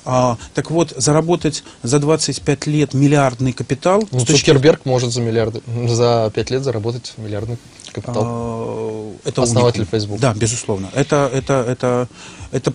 А, 0.03 0.37
так 0.53 0.71
вот, 0.71 0.93
заработать 0.97 1.63
за 1.83 1.99
25 1.99 2.67
лет 2.67 2.93
миллиардный 2.93 3.53
капитал... 3.53 4.03
Ну, 4.11 4.19
точки... 4.19 4.39
Цукерберг 4.39 4.85
может 4.85 5.11
за, 5.11 5.21
миллиарды, 5.21 5.61
за 5.87 6.31
5 6.33 6.49
лет 6.49 6.63
заработать 6.63 7.13
миллиардный 7.17 7.57
капитал. 7.91 8.23
А, 8.25 9.15
это 9.23 9.43
Основатель 9.43 9.81
уникум. 9.81 9.99
Facebook. 9.99 10.19
Да, 10.19 10.33
безусловно. 10.33 10.89
Это, 10.95 11.29
это, 11.31 11.65
это, 11.67 12.07
это 12.51 12.73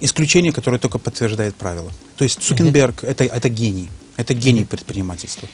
исключение, 0.00 0.52
которое 0.52 0.78
только 0.78 0.98
подтверждает 0.98 1.54
правило. 1.54 1.92
То 2.16 2.24
есть 2.24 2.42
Цукенберг 2.42 3.04
это, 3.04 3.24
это 3.24 3.48
гений. 3.48 3.88
Это 4.20 4.34
гений 4.34 4.64
предпринимательства. 4.64 5.48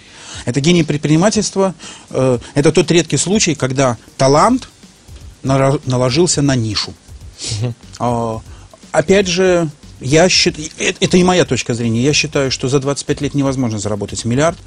Это 0.45 0.61
гений 0.61 0.83
предпринимательства. 0.83 1.75
Э, 2.11 2.39
это 2.55 2.73
тот 2.73 2.91
редкий 2.91 3.17
случай, 3.17 3.55
когда 3.55 3.97
талант 4.17 4.69
наложился 5.43 6.43
на 6.43 6.57
нишу. 6.57 6.93
Угу. 8.01 8.43
Опять 8.91 9.29
же, 9.29 9.71
я 10.01 10.29
считаю, 10.29 10.69
э, 10.79 10.93
это 11.01 11.17
не 11.17 11.25
моя 11.25 11.45
точка 11.45 11.75
зрения, 11.75 12.03
я 12.03 12.13
считаю, 12.13 12.51
что 12.51 12.69
за 12.69 12.81
25 12.81 13.21
лет 13.21 13.35
невозможно 13.35 13.79
заработать 13.79 14.25
миллиард. 14.25 14.59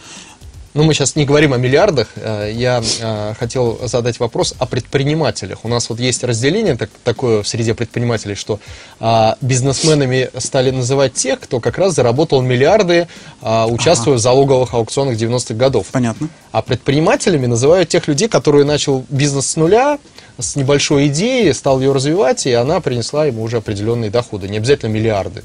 Ну, 0.75 0.83
мы 0.83 0.93
сейчас 0.93 1.15
не 1.15 1.25
говорим 1.25 1.53
о 1.53 1.57
миллиардах. 1.57 2.09
Э, 2.15 2.51
я 2.53 2.81
э, 3.01 3.33
хотел 3.39 3.79
задать 3.87 4.19
вопрос 4.19 4.53
о 4.59 4.67
предпринимателях. 4.67 5.59
У 5.63 5.67
нас 5.67 5.89
вот 5.89 5.99
есть 5.99 6.23
разделение 6.23 6.75
так, 6.75 6.91
такое 7.03 7.41
в 7.41 7.47
среде 7.47 7.73
предпринимателей, 7.73 8.35
что 8.35 8.59
а, 8.99 9.37
бизнесменами 9.41 10.29
стали 10.37 10.69
называть 10.69 11.13
тех, 11.13 11.39
кто 11.39 11.59
как 11.59 11.77
раз 11.77 11.95
заработал 11.95 12.41
миллиарды, 12.41 13.07
а, 13.41 13.65
участвуя 13.67 14.15
ага. 14.15 14.19
в 14.19 14.21
залоговых 14.21 14.73
аукционах 14.73 15.15
90-х 15.15 15.55
годов. 15.55 15.87
Понятно. 15.91 16.29
А 16.51 16.61
предпринимателями 16.61 17.47
называют 17.47 17.89
тех 17.89 18.07
людей, 18.07 18.27
которые 18.27 18.63
начал 18.63 19.05
бизнес 19.09 19.47
с 19.47 19.55
нуля, 19.55 19.97
с 20.37 20.55
небольшой 20.55 21.07
идеей, 21.07 21.51
стал 21.53 21.79
ее 21.79 21.91
развивать, 21.93 22.45
и 22.45 22.53
она 22.53 22.79
принесла 22.79 23.25
ему 23.25 23.41
уже 23.41 23.57
определенные 23.57 24.11
доходы, 24.11 24.47
не 24.47 24.57
обязательно 24.57 24.89
миллиарды. 24.89 25.43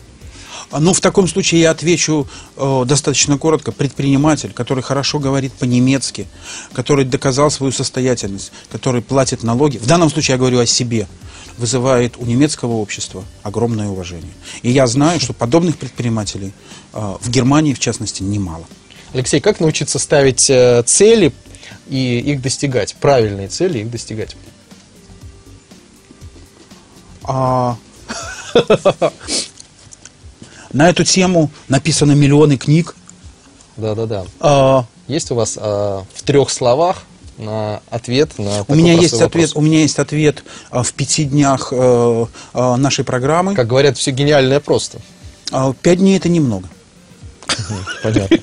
Ну, 0.72 0.92
в 0.92 1.00
таком 1.00 1.28
случае 1.28 1.62
я 1.62 1.70
отвечу 1.70 2.26
э, 2.56 2.84
достаточно 2.86 3.38
коротко. 3.38 3.72
Предприниматель, 3.72 4.52
который 4.52 4.82
хорошо 4.82 5.18
говорит 5.18 5.52
по-немецки, 5.52 6.26
который 6.72 7.04
доказал 7.04 7.50
свою 7.50 7.72
состоятельность, 7.72 8.52
который 8.70 9.02
платит 9.02 9.42
налоги, 9.42 9.78
в 9.78 9.86
данном 9.86 10.10
случае 10.10 10.34
я 10.34 10.38
говорю 10.38 10.58
о 10.60 10.66
себе, 10.66 11.06
вызывает 11.58 12.16
у 12.18 12.24
немецкого 12.24 12.72
общества 12.72 13.24
огромное 13.42 13.88
уважение. 13.88 14.32
И 14.62 14.70
я 14.70 14.86
знаю, 14.86 15.20
что 15.20 15.32
подобных 15.32 15.76
предпринимателей 15.78 16.52
э, 16.92 17.16
в 17.20 17.30
Германии, 17.30 17.74
в 17.74 17.78
частности, 17.78 18.22
немало. 18.22 18.64
Алексей, 19.12 19.40
как 19.40 19.60
научиться 19.60 19.98
ставить 19.98 20.50
э, 20.50 20.82
цели 20.84 21.32
и 21.88 22.18
их 22.18 22.42
достигать? 22.42 22.96
Правильные 22.96 23.48
цели 23.48 23.78
их 23.80 23.90
достигать? 23.90 24.36
А... 27.22 27.76
На 30.74 30.90
эту 30.90 31.04
тему 31.04 31.50
написано 31.68 32.12
миллионы 32.12 32.58
книг. 32.58 32.96
Да-да-да. 33.76 34.24
А... 34.40 34.84
Есть 35.06 35.30
у 35.30 35.34
вас 35.34 35.56
а, 35.60 36.04
в 36.14 36.22
трех 36.22 36.50
словах 36.50 37.04
на 37.38 37.80
ответ 37.90 38.38
на 38.38 38.64
у 38.68 38.74
меня 38.74 38.94
есть 38.94 39.12
вопрос. 39.12 39.26
ответ 39.26 39.50
у 39.56 39.60
меня 39.60 39.80
есть 39.80 39.98
ответ 39.98 40.44
а, 40.70 40.82
в 40.82 40.92
пяти 40.92 41.24
днях 41.24 41.72
а, 41.72 42.28
а, 42.52 42.76
нашей 42.76 43.04
программы 43.04 43.54
как 43.54 43.66
говорят 43.66 43.98
все 43.98 44.12
гениальное 44.12 44.60
просто 44.60 44.98
а, 45.50 45.72
пять 45.72 45.98
дней 45.98 46.16
это 46.16 46.28
немного 46.28 46.68
понятно 48.04 48.38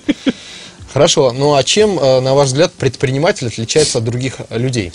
хорошо 0.91 1.31
ну 1.31 1.55
а 1.55 1.63
чем 1.63 1.95
на 1.95 2.33
ваш 2.33 2.47
взгляд 2.47 2.73
предприниматель 2.73 3.47
отличается 3.47 3.99
от 3.99 4.03
других 4.03 4.41
людей 4.49 4.91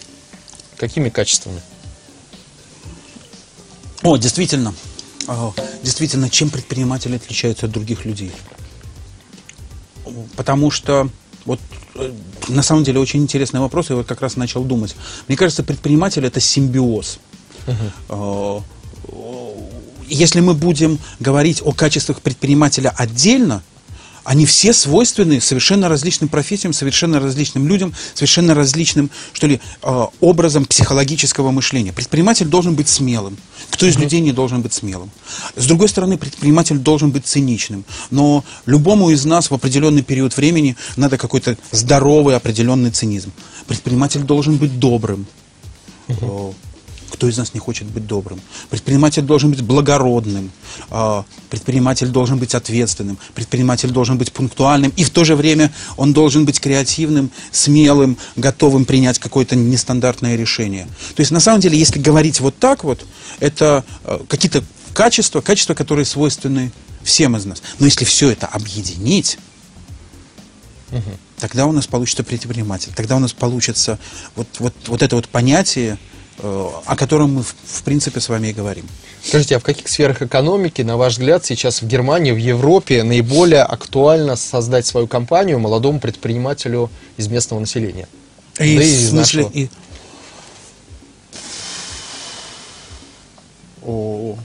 какими 0.77 1.09
качествами 1.09 1.63
о 4.03 4.19
действительно 4.19 4.75
действительно, 5.83 6.31
чем 6.31 6.51
предприниматели 6.51 7.17
отличаются 7.17 7.67
от 7.67 7.73
других 7.73 8.05
людей? 8.05 8.33
Потому 10.37 10.71
что 10.71 11.09
вот 11.45 11.61
э, 11.95 12.13
на 12.49 12.63
самом 12.63 12.85
деле 12.85 13.01
очень 13.01 13.23
интересный 13.23 13.61
вопрос, 13.61 13.91
я 13.91 13.97
вот 13.97 14.07
как 14.07 14.21
раз 14.21 14.37
начал 14.37 14.65
думать. 14.65 14.95
Мне 15.29 15.37
кажется, 15.37 15.63
предприниматель 15.63 16.25
это 16.25 16.41
симбиоз. 16.41 17.19
Uh-huh. 17.67 18.63
Если 20.09 20.41
мы 20.41 20.55
будем 20.55 20.99
говорить 21.19 21.61
о 21.65 21.73
качествах 21.73 22.21
предпринимателя 22.21 22.95
отдельно, 22.97 23.63
они 24.27 24.45
все 24.45 24.73
свойственны 24.73 25.41
совершенно 25.41 25.89
различным 25.89 26.29
профессиям, 26.29 26.73
совершенно 26.73 27.21
различным 27.21 27.69
людям, 27.69 27.95
совершенно 28.13 28.55
различным, 28.55 29.09
что 29.33 29.47
ли, 29.47 29.61
а, 29.83 30.09
образом 30.21 30.65
психологического 30.65 31.53
мышления. 31.53 31.93
Предприниматель 31.93 32.47
должен 32.47 32.75
быть 32.75 32.89
смелым. 32.89 33.37
Кто 33.71 33.87
из 33.87 33.97
людей 33.97 34.21
не 34.21 34.33
должен 34.33 34.63
быть 34.63 34.73
смелым? 34.73 35.11
С 35.55 35.67
другой 35.67 35.89
стороны, 35.89 36.19
предприниматель 36.19 36.79
должен 36.79 37.13
быть 37.13 37.25
циничным. 37.25 37.85
Но 38.11 38.45
любому 38.67 39.11
из 39.11 39.25
нас 39.25 39.51
в 39.51 39.55
определенный 39.55 40.03
период 40.03 40.37
времени 40.37 40.77
надо 40.97 41.19
какой-то 41.19 41.57
здоровый 41.71 42.35
определенный 42.35 42.91
цинизм. 42.91 43.33
Предприниматель 43.69 44.23
должен 44.23 44.57
быть 44.57 44.79
добрым. 44.79 45.27
Uh-huh. 46.09 46.55
Кто 47.17 47.29
из 47.29 47.39
нас 47.39 47.55
не 47.55 47.61
хочет 47.61 47.87
быть 47.87 48.07
добрым? 48.07 48.43
Предприниматель 48.69 49.23
должен 49.23 49.51
быть 49.51 49.63
благородным, 49.63 50.51
а, 50.91 51.25
предприниматель 51.49 52.09
должен 52.09 52.37
быть 52.37 52.55
ответственным, 52.55 53.17
предприниматель 53.35 53.89
должен 53.89 54.19
быть 54.19 54.33
пунктуальным, 54.33 54.93
и 54.97 55.03
в 55.03 55.09
то 55.09 55.25
же 55.25 55.35
время 55.35 55.73
он 55.97 56.13
должен 56.13 56.45
быть 56.45 56.61
креативным, 56.61 57.31
смелым, 57.51 58.19
готовым 58.37 58.85
принять 58.85 59.19
какое-то 59.19 59.57
нестандартное 59.57 60.37
решение. 60.37 60.89
То 61.15 61.21
есть, 61.21 61.31
на 61.31 61.41
самом 61.41 61.61
деле, 61.61 61.79
если 61.79 61.99
говорить 61.99 62.41
вот 62.41 62.59
так 62.59 62.85
вот, 62.85 63.07
это 63.41 63.83
а, 64.05 64.23
какие-то 64.29 64.63
качества, 64.93 65.41
качества, 65.41 65.73
которые 65.73 66.05
свойственны 66.05 66.71
всем 67.03 67.35
из 67.35 67.47
нас. 67.47 67.63
Но 67.79 67.87
если 67.87 68.05
все 68.05 68.29
это 68.29 68.47
объединить, 68.47 69.39
угу. 70.93 71.01
тогда 71.39 71.65
у 71.65 71.73
нас 71.73 71.87
получится 71.87 72.25
предприниматель, 72.25 72.93
тогда 72.95 73.17
у 73.17 73.21
нас 73.21 73.33
получится 73.33 73.99
вот, 74.35 74.49
вот, 74.59 74.75
вот 74.87 75.01
это 75.01 75.17
вот 75.17 75.31
понятие, 75.31 75.97
Э, 75.97 75.99
о 76.43 76.97
котором 76.97 77.35
мы, 77.35 77.43
в 77.43 77.83
принципе, 77.83 78.21
с 78.21 78.29
вами 78.29 78.49
и 78.49 78.53
говорим. 78.53 78.87
Скажите, 79.23 79.57
а 79.57 79.59
в 79.59 79.63
каких 79.63 79.89
сферах 79.89 80.23
экономики, 80.23 80.83
на 80.83 80.97
ваш 80.97 81.15
взгляд, 81.15 81.45
сейчас 81.45 81.83
в 81.83 81.87
Германии, 81.87 82.33
в 82.33 82.37
Европе 82.37 83.03
наиболее 83.03 83.63
актуально 83.63 84.37
создать 84.37 84.87
свою 84.87 85.07
компанию 85.07 85.59
молодому 85.59 85.99
предпринимателю 85.99 86.91
из 87.17 87.29
местного 87.29 87.61
населения? 87.61 88.07
И, 88.61 88.77
да 88.77 88.83
и 88.83 88.87
в 88.87 89.09
смысле, 89.09 89.43
нашего... 89.43 89.59
и... 89.59 89.69
О, 93.83 94.37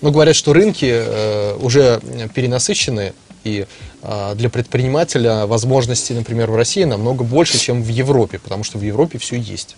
Но 0.00 0.10
говорят, 0.10 0.36
что 0.36 0.52
рынки 0.52 0.90
э, 0.90 1.56
уже 1.60 2.00
перенасыщены, 2.34 3.12
и 3.44 3.66
э, 4.02 4.34
для 4.34 4.50
предпринимателя 4.50 5.46
возможностей, 5.46 6.14
например, 6.14 6.50
в 6.50 6.56
России 6.56 6.84
намного 6.84 7.24
больше, 7.24 7.58
чем 7.58 7.82
в 7.82 7.88
Европе, 7.88 8.38
потому 8.38 8.64
что 8.64 8.78
в 8.78 8.82
Европе 8.82 9.18
все 9.18 9.36
есть. 9.36 9.76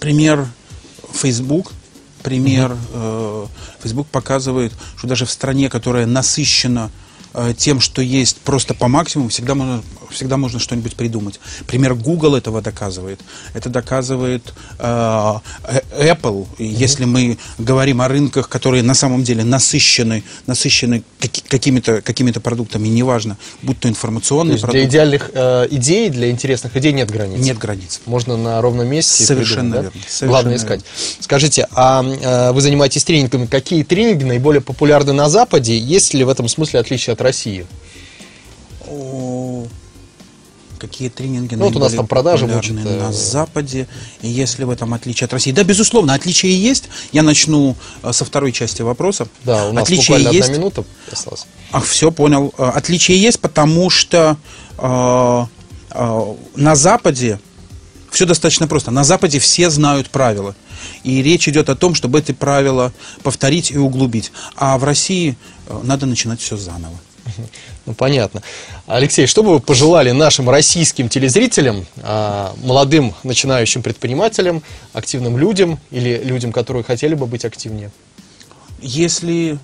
Пример 0.00 0.46
Facebook, 1.12 1.72
пример 2.22 2.76
э, 2.92 3.46
Facebook 3.80 4.06
показывает, 4.08 4.72
что 4.96 5.06
даже 5.06 5.26
в 5.26 5.30
стране, 5.30 5.68
которая 5.68 6.06
насыщена 6.06 6.90
тем, 7.56 7.80
что 7.80 8.02
есть 8.02 8.38
просто 8.38 8.74
по 8.74 8.88
максимуму, 8.88 9.28
всегда 9.28 9.54
можно 9.54 9.82
всегда 10.10 10.36
можно 10.36 10.58
что-нибудь 10.58 10.96
придумать. 10.96 11.40
Пример 11.66 11.94
Google 11.94 12.34
этого 12.34 12.60
доказывает. 12.62 13.20
Это 13.54 13.68
доказывает 13.68 14.54
э, 14.78 14.82
Apple. 14.82 16.46
И 16.58 16.64
mm-hmm. 16.64 16.66
Если 16.66 17.04
мы 17.04 17.38
говорим 17.58 18.00
о 18.00 18.08
рынках, 18.08 18.48
которые 18.48 18.82
на 18.82 18.94
самом 18.94 19.22
деле 19.22 19.44
насыщены, 19.44 20.24
насыщены 20.46 21.02
какими-то 21.48 22.00
какими 22.02 22.30
продуктами, 22.30 22.88
неважно, 22.88 23.36
будь 23.62 23.80
то 23.80 23.88
информационный 23.88 24.56
то 24.56 24.62
продукт. 24.62 24.78
Для 24.78 24.88
идеальных 24.88 25.30
э, 25.34 25.66
идей, 25.70 26.08
для 26.10 26.30
интересных 26.30 26.76
идей 26.76 26.92
нет 26.92 27.10
границ. 27.10 27.38
Нет 27.38 27.58
границ. 27.58 28.00
Можно 28.06 28.36
на 28.36 28.60
ровном 28.60 28.88
месте. 28.88 29.24
Совершенно 29.24 29.74
верно. 29.74 29.90
Да? 29.90 30.00
Совершенно 30.08 30.30
Главное 30.30 30.56
искать. 30.56 30.80
Верно. 30.80 31.16
Скажите, 31.20 31.68
а 31.72 32.04
э, 32.04 32.52
вы 32.52 32.60
занимаетесь 32.60 33.04
тренингами? 33.04 33.46
Какие 33.46 33.82
тренинги 33.82 34.24
наиболее 34.24 34.60
популярны 34.60 35.12
на 35.12 35.28
Западе? 35.28 35.76
Есть 35.76 36.14
ли 36.14 36.24
в 36.24 36.28
этом 36.28 36.48
смысле 36.48 36.80
отличие 36.80 37.14
от 37.14 37.20
России? 37.28 37.66
какие 40.78 41.08
тренинги 41.08 41.54
ну, 41.54 41.66
вот 41.66 41.76
у 41.76 41.78
нас 41.80 41.92
там 41.92 42.06
продажи 42.06 42.46
мучат, 42.46 42.76
на 42.84 43.12
Западе, 43.12 43.86
и 44.22 44.28
если 44.28 44.64
в 44.64 44.70
этом 44.70 44.94
отличие 44.94 45.26
от 45.26 45.32
России. 45.32 45.52
Да, 45.52 45.64
безусловно, 45.64 46.14
отличия 46.14 46.50
есть. 46.50 46.84
Я 47.12 47.22
начну 47.22 47.76
э, 48.02 48.12
со 48.12 48.24
второй 48.24 48.52
части 48.52 48.82
вопроса. 48.82 49.28
Да, 49.44 49.68
у 49.68 49.72
нас 49.72 49.82
отличия 49.82 50.16
буквально 50.16 50.36
есть. 50.36 50.48
одна 50.48 50.58
минута 50.58 50.84
осталась. 51.10 51.46
Ах, 51.72 51.84
все, 51.84 52.10
понял. 52.10 52.54
Э, 52.56 52.70
отличия 52.74 53.16
есть, 53.16 53.40
потому 53.40 53.90
что 53.90 54.36
э, 54.78 55.46
э, 55.90 56.34
на 56.54 56.74
Западе 56.76 57.40
все 58.10 58.24
достаточно 58.24 58.66
просто. 58.68 58.90
На 58.90 59.04
Западе 59.04 59.38
все 59.38 59.70
знают 59.70 60.10
правила. 60.10 60.54
И 61.02 61.22
речь 61.22 61.48
идет 61.48 61.68
о 61.68 61.74
том, 61.74 61.94
чтобы 61.94 62.20
эти 62.20 62.32
правила 62.32 62.92
повторить 63.22 63.70
и 63.70 63.78
углубить. 63.78 64.32
А 64.56 64.78
в 64.78 64.84
России 64.84 65.36
э, 65.66 65.80
надо 65.82 66.06
начинать 66.06 66.40
все 66.40 66.56
заново. 66.56 66.98
Ну, 67.86 67.94
понятно. 67.94 68.42
Алексей, 68.86 69.26
что 69.26 69.42
бы 69.42 69.54
вы 69.54 69.60
пожелали 69.60 70.10
нашим 70.10 70.50
российским 70.50 71.08
телезрителям, 71.08 71.86
а, 72.02 72.54
молодым 72.62 73.14
начинающим 73.22 73.82
предпринимателям, 73.82 74.62
активным 74.92 75.38
людям 75.38 75.78
или 75.90 76.22
людям, 76.22 76.52
которые 76.52 76.84
хотели 76.84 77.14
бы 77.14 77.26
быть 77.26 77.44
активнее? 77.46 77.90
Если 78.80 79.58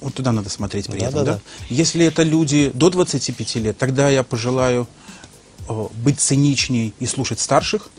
вот 0.00 0.14
туда 0.14 0.32
надо 0.32 0.48
смотреть 0.48 0.86
при 0.86 1.00
да, 1.00 1.06
этом, 1.08 1.24
да, 1.24 1.32
да? 1.34 1.40
Если 1.68 2.06
это 2.06 2.22
люди 2.22 2.70
до 2.74 2.90
25 2.90 3.56
лет, 3.56 3.78
тогда 3.78 4.08
я 4.08 4.22
пожелаю 4.22 4.86
э, 5.68 5.86
быть 5.94 6.20
циничней 6.20 6.94
и 7.00 7.06
слушать 7.06 7.40
старших. 7.40 7.90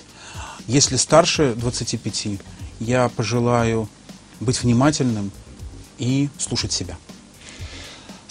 Если 0.68 0.96
старше 0.96 1.54
25, 1.56 2.40
я 2.80 3.10
пожелаю 3.10 3.90
быть 4.40 4.62
внимательным 4.64 5.32
и 5.98 6.30
слушать 6.38 6.72
себя. 6.72 6.98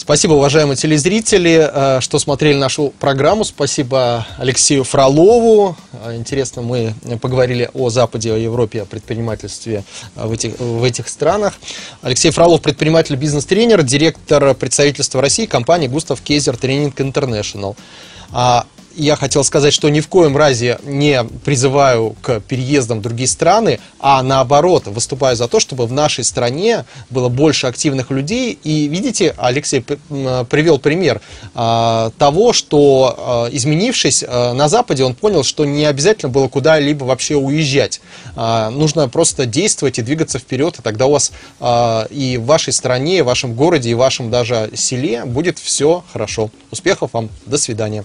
Спасибо, 0.01 0.35
уважаемые 0.35 0.77
телезрители, 0.77 1.69
э, 1.71 2.01
что 2.01 2.21
смотрели 2.21 2.57
нашу 2.57 2.95
программу. 3.01 3.45
Спасибо 3.45 4.25
Алексею 4.39 4.85
Фролову. 4.85 5.77
Э, 5.93 6.15
интересно, 6.15 6.63
мы 6.63 6.95
поговорили 7.21 7.69
о 7.75 7.91
Западе, 7.91 8.33
о 8.33 8.37
Европе, 8.37 8.83
о 8.83 8.85
предпринимательстве 8.85 9.83
э, 10.15 10.25
в 10.25 10.31
этих, 10.31 10.59
в 10.61 10.85
этих 10.85 11.09
странах. 11.09 11.55
Алексей 12.01 12.31
Фролов, 12.31 12.63
предприниматель, 12.63 13.17
бизнес-тренер, 13.17 13.83
директор 13.83 14.55
представительства 14.55 15.21
России 15.21 15.47
компании 15.47 15.89
Густав 15.89 16.21
Кейзер 16.21 16.57
Тренинг 16.57 17.01
Интернешнл 17.01 17.77
я 18.99 19.17
хотел 19.17 19.45
сказать, 19.45 19.73
что 19.73 19.89
ни 19.89 20.01
в 20.01 20.09
коем 20.09 20.37
разе 20.37 20.79
не 20.85 21.23
призываю 21.45 22.17
к 22.21 22.41
переездам 22.41 22.99
в 22.99 23.03
другие 23.03 23.29
страны, 23.29 23.79
а 24.01 24.23
наоборот, 24.23 24.87
выступаю 24.87 25.37
за 25.37 25.47
то, 25.47 25.61
чтобы 25.61 25.87
в 25.87 25.93
нашей 25.93 26.25
стране 26.25 26.85
было 27.09 27.29
больше 27.29 27.69
активных 27.69 28.11
людей. 28.11 28.59
И 28.65 28.89
видите, 28.89 29.35
Алексей 29.39 29.81
привел 29.81 30.79
пример 30.79 31.21
а, 31.55 32.11
того, 32.19 32.53
что 32.53 33.15
а, 33.17 33.49
изменившись 33.53 34.25
а, 34.27 34.53
на 34.53 34.69
Западе, 34.69 35.05
он 35.05 35.15
понял, 35.15 35.45
что 35.45 35.65
не 35.65 35.85
обязательно 35.85 36.31
было 36.31 36.49
куда-либо 36.49 37.05
вообще 37.05 37.37
уезжать. 37.37 38.01
Нужно 38.35 39.09
просто 39.09 39.47
действовать 39.47 39.99
и 39.99 40.03
двигаться 40.03 40.39
вперед, 40.39 40.79
и 40.79 40.83
тогда 40.83 41.07
у 41.07 41.13
вас 41.13 41.33
и 42.11 42.39
в 42.41 42.47
вашей 42.47 42.73
стране, 42.73 43.19
и 43.19 43.23
в 43.23 43.27
вашем 43.27 43.55
городе, 43.55 43.91
и 43.91 43.95
в 43.95 43.99
вашем 43.99 44.31
даже 44.31 44.71
селе 44.75 45.25
будет 45.25 45.59
все 45.59 46.03
хорошо. 46.13 46.51
Успехов 46.71 47.11
вам, 47.13 47.29
до 47.47 47.59
свидания. 47.59 48.05